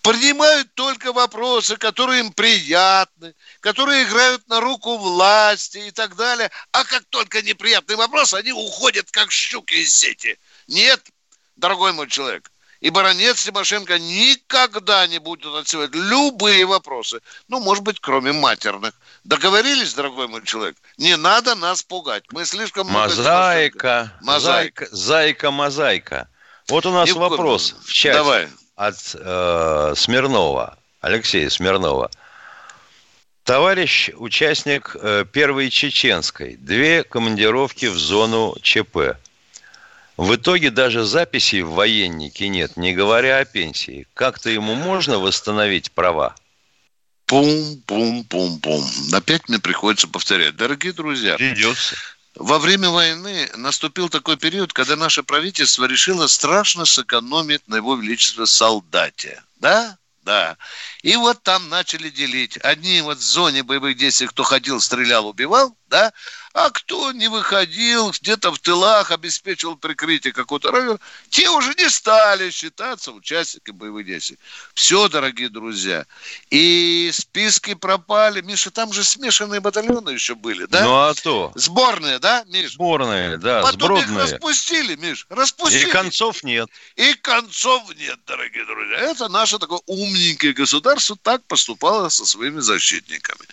принимают 0.00 0.72
только 0.72 1.12
вопросы, 1.12 1.76
которые 1.76 2.20
им 2.20 2.32
приятны, 2.32 3.34
которые 3.60 4.04
играют 4.04 4.48
на 4.48 4.60
руку 4.60 4.96
власти 4.96 5.88
и 5.88 5.90
так 5.90 6.16
далее. 6.16 6.50
А 6.72 6.84
как 6.84 7.04
только 7.10 7.42
неприятный 7.42 7.96
вопрос, 7.96 8.32
они 8.32 8.52
уходят 8.52 9.10
как 9.10 9.30
щуки 9.30 9.74
из 9.74 9.94
сети. 9.94 10.38
Нет, 10.68 11.06
дорогой 11.54 11.92
мой 11.92 12.08
человек, 12.08 12.50
и 12.80 12.90
баронец 12.90 13.42
Тимошенко 13.42 13.98
никогда 13.98 15.06
не 15.06 15.18
будет 15.18 15.54
отсевать 15.54 15.94
любые 15.94 16.64
вопросы. 16.64 17.20
Ну, 17.48 17.60
может 17.60 17.84
быть, 17.84 18.00
кроме 18.00 18.32
матерных. 18.32 18.94
Договорились, 19.24 19.94
дорогой 19.94 20.28
мой 20.28 20.44
человек? 20.44 20.76
Не 20.96 21.16
надо 21.16 21.54
нас 21.54 21.82
пугать. 21.82 22.24
Мы 22.32 22.46
слишком 22.46 22.88
много 22.88 23.08
Мозаика. 23.08 24.12
Мозаика. 24.22 24.88
Зайка, 24.90 25.50
мозаика. 25.50 26.28
Вот 26.68 26.86
у 26.86 26.90
нас 26.90 27.10
коем 27.10 27.28
вопрос 27.28 27.74
в 27.84 27.92
чате 27.92 28.18
Давай. 28.18 28.48
от 28.76 28.96
э, 29.14 29.94
Смирнова, 29.96 30.78
Алексея 31.00 31.50
Смирнова. 31.50 32.10
Товарищ 33.44 34.10
участник 34.14 34.96
э, 35.00 35.24
первой 35.30 35.68
чеченской. 35.70 36.56
Две 36.56 37.02
командировки 37.02 37.86
в 37.86 37.98
зону 37.98 38.56
ЧП. 38.62 39.16
В 40.20 40.34
итоге 40.34 40.70
даже 40.70 41.06
записей 41.06 41.62
в 41.62 41.70
военнике 41.70 42.48
нет, 42.48 42.76
не 42.76 42.92
говоря 42.92 43.38
о 43.38 43.46
пенсии. 43.46 44.06
Как-то 44.12 44.50
ему 44.50 44.74
можно 44.74 45.18
восстановить 45.18 45.92
права? 45.92 46.34
Пум-пум-пум-пум. 47.24 48.84
Опять 49.14 49.48
мне 49.48 49.58
приходится 49.58 50.08
повторять. 50.08 50.56
Дорогие 50.56 50.92
друзья, 50.92 51.38
Придется. 51.38 51.96
во 52.34 52.58
время 52.58 52.90
войны 52.90 53.48
наступил 53.56 54.10
такой 54.10 54.36
период, 54.36 54.74
когда 54.74 54.94
наше 54.94 55.22
правительство 55.22 55.86
решило 55.86 56.26
страшно 56.26 56.84
сэкономить 56.84 57.66
на 57.66 57.76
его 57.76 57.96
величество 57.96 58.44
солдате. 58.44 59.42
Да? 59.56 59.96
Да. 60.22 60.58
И 61.02 61.16
вот 61.16 61.42
там 61.42 61.70
начали 61.70 62.10
делить. 62.10 62.58
Одни 62.58 63.00
вот 63.00 63.16
в 63.16 63.22
зоне 63.22 63.62
боевых 63.62 63.96
действий, 63.96 64.26
кто 64.26 64.42
ходил, 64.42 64.82
стрелял, 64.82 65.26
убивал, 65.26 65.74
да? 65.88 66.12
А 66.52 66.70
кто 66.70 67.12
не 67.12 67.28
выходил, 67.28 68.10
где-то 68.10 68.50
в 68.50 68.58
тылах 68.58 69.12
обеспечивал 69.12 69.76
прикрытие 69.76 70.32
какого-то 70.32 70.72
района, 70.72 70.98
те 71.28 71.48
уже 71.48 71.74
не 71.74 71.88
стали 71.88 72.50
считаться 72.50 73.12
участниками 73.12 73.76
боевых 73.76 74.04
действий. 74.04 74.36
Все, 74.74 75.08
дорогие 75.08 75.48
друзья. 75.48 76.06
И 76.50 77.10
списки 77.14 77.74
пропали. 77.74 78.40
Миша, 78.40 78.72
там 78.72 78.92
же 78.92 79.04
смешанные 79.04 79.60
батальоны 79.60 80.10
еще 80.10 80.34
были, 80.34 80.66
да? 80.66 80.82
Ну 80.82 80.96
а 80.96 81.14
то. 81.14 81.52
Сборные, 81.54 82.18
да, 82.18 82.42
Миш? 82.48 82.72
Сборные, 82.72 83.38
да, 83.38 83.62
Потом 83.62 83.98
их 83.98 84.06
сбродные. 84.06 84.32
распустили, 84.32 84.96
Миш, 84.96 85.26
распустили. 85.28 85.88
И 85.88 85.92
концов 85.92 86.42
нет. 86.42 86.68
И 86.96 87.14
концов 87.14 87.94
нет, 87.96 88.18
дорогие 88.26 88.64
друзья. 88.64 88.98
Это 88.98 89.28
наше 89.28 89.60
такое 89.60 89.80
умненькое 89.86 90.52
государство 90.52 91.16
так 91.22 91.44
поступало 91.44 92.08
со 92.08 92.26
своими 92.26 92.58
защитниками. 92.58 93.46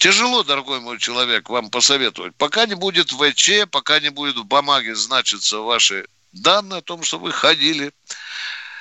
Тяжело, 0.00 0.42
дорогой 0.42 0.80
мой 0.80 0.98
человек, 0.98 1.50
вам 1.50 1.68
посоветовать. 1.68 2.34
Пока 2.36 2.64
не 2.64 2.74
будет 2.74 3.10
ВЧ, 3.10 3.68
пока 3.70 4.00
не 4.00 4.08
будет 4.08 4.36
в 4.36 4.44
бумаге 4.44 4.94
значиться 4.94 5.58
ваши 5.58 6.06
данные 6.32 6.78
о 6.78 6.82
том, 6.82 7.02
что 7.02 7.18
вы 7.18 7.32
ходили 7.32 7.92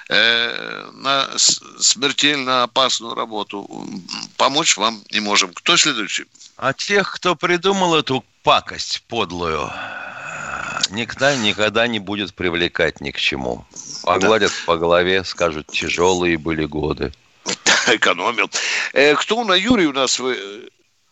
э, 0.07 0.89
на 0.93 1.28
смертельно 1.38 2.63
опасную 2.63 3.15
работу, 3.15 3.67
помочь 4.38 4.78
вам 4.78 5.03
не 5.11 5.20
можем. 5.20 5.51
Кто 5.53 5.76
следующий? 5.76 6.24
А 6.55 6.72
тех, 6.72 7.11
кто 7.11 7.36
придумал 7.36 7.95
эту 7.95 8.24
пакость 8.43 9.03
подлую, 9.09 9.70
никогда, 10.89 11.36
никогда 11.36 11.86
не 11.88 11.99
будет 11.99 12.34
привлекать 12.34 13.01
ни 13.01 13.11
к 13.11 13.17
чему. 13.17 13.65
Погладят 14.03 14.53
по 14.65 14.78
голове, 14.78 15.26
скажут, 15.26 15.67
тяжелые 15.67 16.38
были 16.38 16.63
годы. 16.63 17.11
Экономил. 17.88 18.49
Э, 18.93 19.15
кто 19.15 19.43
на 19.43 19.55
Юрий 19.55 19.88
у 19.88 19.91
нас? 19.91 20.17
Вы, 20.17 20.70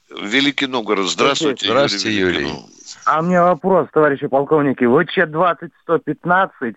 Великий 0.10 0.68
Новгород. 0.68 1.08
Здравствуйте, 1.10 1.66
Здравствуйте, 1.68 2.12
Юрий. 2.12 2.46
Новгород. 2.46 2.70
А 3.06 3.20
у 3.20 3.24
меня 3.24 3.44
вопрос, 3.44 3.88
товарищи 3.92 4.28
полковники. 4.28 4.84
ВЧ-20-115 4.86 6.76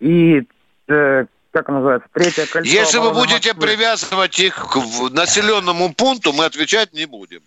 и, 0.00 0.42
э, 0.88 1.26
как 1.52 1.68
называется, 1.68 2.08
третье 2.12 2.46
кольцо... 2.46 2.68
Если 2.68 2.98
вы 2.98 3.12
будете 3.12 3.52
Москвы. 3.54 3.66
привязывать 3.68 4.38
их 4.40 4.54
к 4.56 4.76
населенному 5.10 5.94
пункту, 5.94 6.32
мы 6.32 6.44
отвечать 6.44 6.92
не 6.92 7.06
будем. 7.06 7.40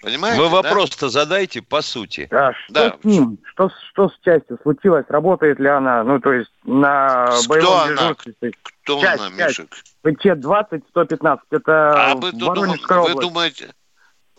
Понимаете? 0.00 0.40
Вы 0.40 0.48
да? 0.48 0.54
вопрос-то 0.62 1.08
задайте 1.08 1.60
по 1.62 1.80
сути. 1.82 2.28
А 2.30 2.52
что 2.52 2.72
Да. 2.72 2.96
с 3.00 3.04
ним? 3.04 3.38
Что, 3.52 3.70
что 3.90 4.08
с 4.08 4.18
частью 4.24 4.58
случилось? 4.62 5.04
Работает 5.08 5.58
ли 5.58 5.68
она? 5.68 6.04
Ну, 6.04 6.20
то 6.20 6.32
есть 6.32 6.50
на 6.64 7.26
Кто 7.40 7.48
боевом 7.48 7.80
она? 7.80 7.92
дежурстве? 7.96 8.52
Кто 8.84 9.00
часть, 9.00 9.20
она. 9.22 9.30
Мишек? 9.46 9.68
ВЧ-20-115. 10.04 11.38
Это 11.50 12.10
А 12.10 12.14
вы, 12.14 12.30
Воронежская 12.32 12.98
вы 12.98 13.10
область. 13.12 13.20
думаете... 13.28 13.70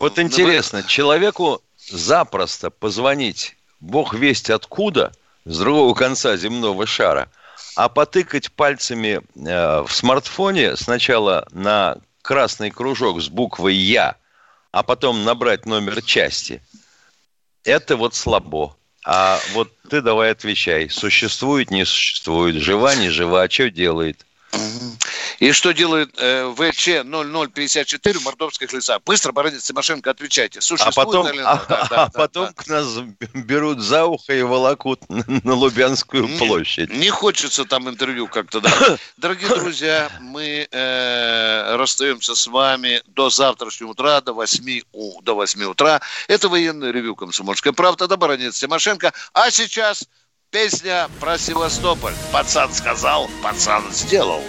Вот 0.00 0.18
интересно, 0.18 0.82
человеку 0.82 1.62
запросто 1.76 2.70
позвонить, 2.70 3.56
бог 3.80 4.14
весть 4.14 4.48
откуда, 4.48 5.12
с 5.44 5.58
другого 5.58 5.94
конца 5.94 6.38
земного 6.38 6.86
шара, 6.86 7.30
а 7.76 7.90
потыкать 7.90 8.50
пальцами 8.50 9.20
э, 9.20 9.82
в 9.82 9.92
смартфоне 9.92 10.76
сначала 10.76 11.46
на 11.50 11.98
красный 12.22 12.70
кружок 12.70 13.20
с 13.20 13.28
буквой 13.28 13.74
«Я», 13.74 14.16
а 14.72 14.82
потом 14.82 15.22
набрать 15.24 15.66
номер 15.66 16.00
части, 16.00 16.62
это 17.64 17.96
вот 17.96 18.14
слабо. 18.14 18.76
А 19.04 19.38
вот 19.52 19.70
ты 19.90 20.00
давай 20.00 20.30
отвечай, 20.30 20.88
существует, 20.88 21.70
не 21.70 21.84
существует, 21.84 22.56
жива, 22.56 22.94
не 22.94 23.10
жива, 23.10 23.42
а 23.42 23.50
что 23.50 23.70
делает? 23.70 24.24
И 25.38 25.52
что 25.52 25.72
делает 25.72 26.10
э, 26.18 26.52
ВЧ-0054 26.54 28.18
в 28.18 28.24
Мордовских 28.24 28.72
лесах? 28.72 29.00
Быстро, 29.04 29.32
Бородец 29.32 29.64
Тимошенко, 29.64 30.10
отвечайте. 30.10 30.58
А 30.58 30.62
Существует 30.62 30.94
потом, 30.94 31.28
или 31.28 31.40
а, 31.40 31.54
нет? 31.54 31.64
Да, 31.68 31.76
а 31.76 31.88
да, 31.88 31.96
да, 32.06 32.10
потом 32.12 32.46
да. 32.46 32.52
к 32.52 32.66
нас 32.66 32.86
берут 33.32 33.80
за 33.80 34.04
ухо 34.04 34.34
и 34.34 34.42
волокут 34.42 35.00
на, 35.08 35.54
Лубянскую 35.54 36.28
Не- 36.28 36.36
площадь. 36.36 36.90
Не 36.92 37.08
хочется 37.08 37.64
там 37.64 37.88
интервью 37.88 38.28
как-то, 38.28 38.60
да. 38.60 38.70
Дорогие 39.16 39.48
друзья, 39.48 40.10
мы 40.20 40.68
э, 40.70 41.76
расстаемся 41.76 42.34
с 42.34 42.46
вами 42.46 43.02
до 43.06 43.30
завтрашнего 43.30 43.90
утра, 43.90 44.20
до 44.20 44.34
8, 44.34 44.82
у- 44.92 45.22
до 45.22 45.34
8 45.34 45.62
утра. 45.64 46.02
Это 46.28 46.50
военный 46.50 46.92
ревю 46.92 47.16
«Комсомольская 47.16 47.72
правда», 47.72 48.06
да, 48.06 48.18
Баранец 48.18 48.58
Тимошенко. 48.58 49.12
А 49.32 49.50
сейчас 49.50 50.04
песня 50.50 51.08
про 51.20 51.38
Севастополь. 51.38 52.14
Пацан 52.32 52.72
сказал, 52.72 53.28
пацан 53.42 53.84
сделал. 53.92 54.42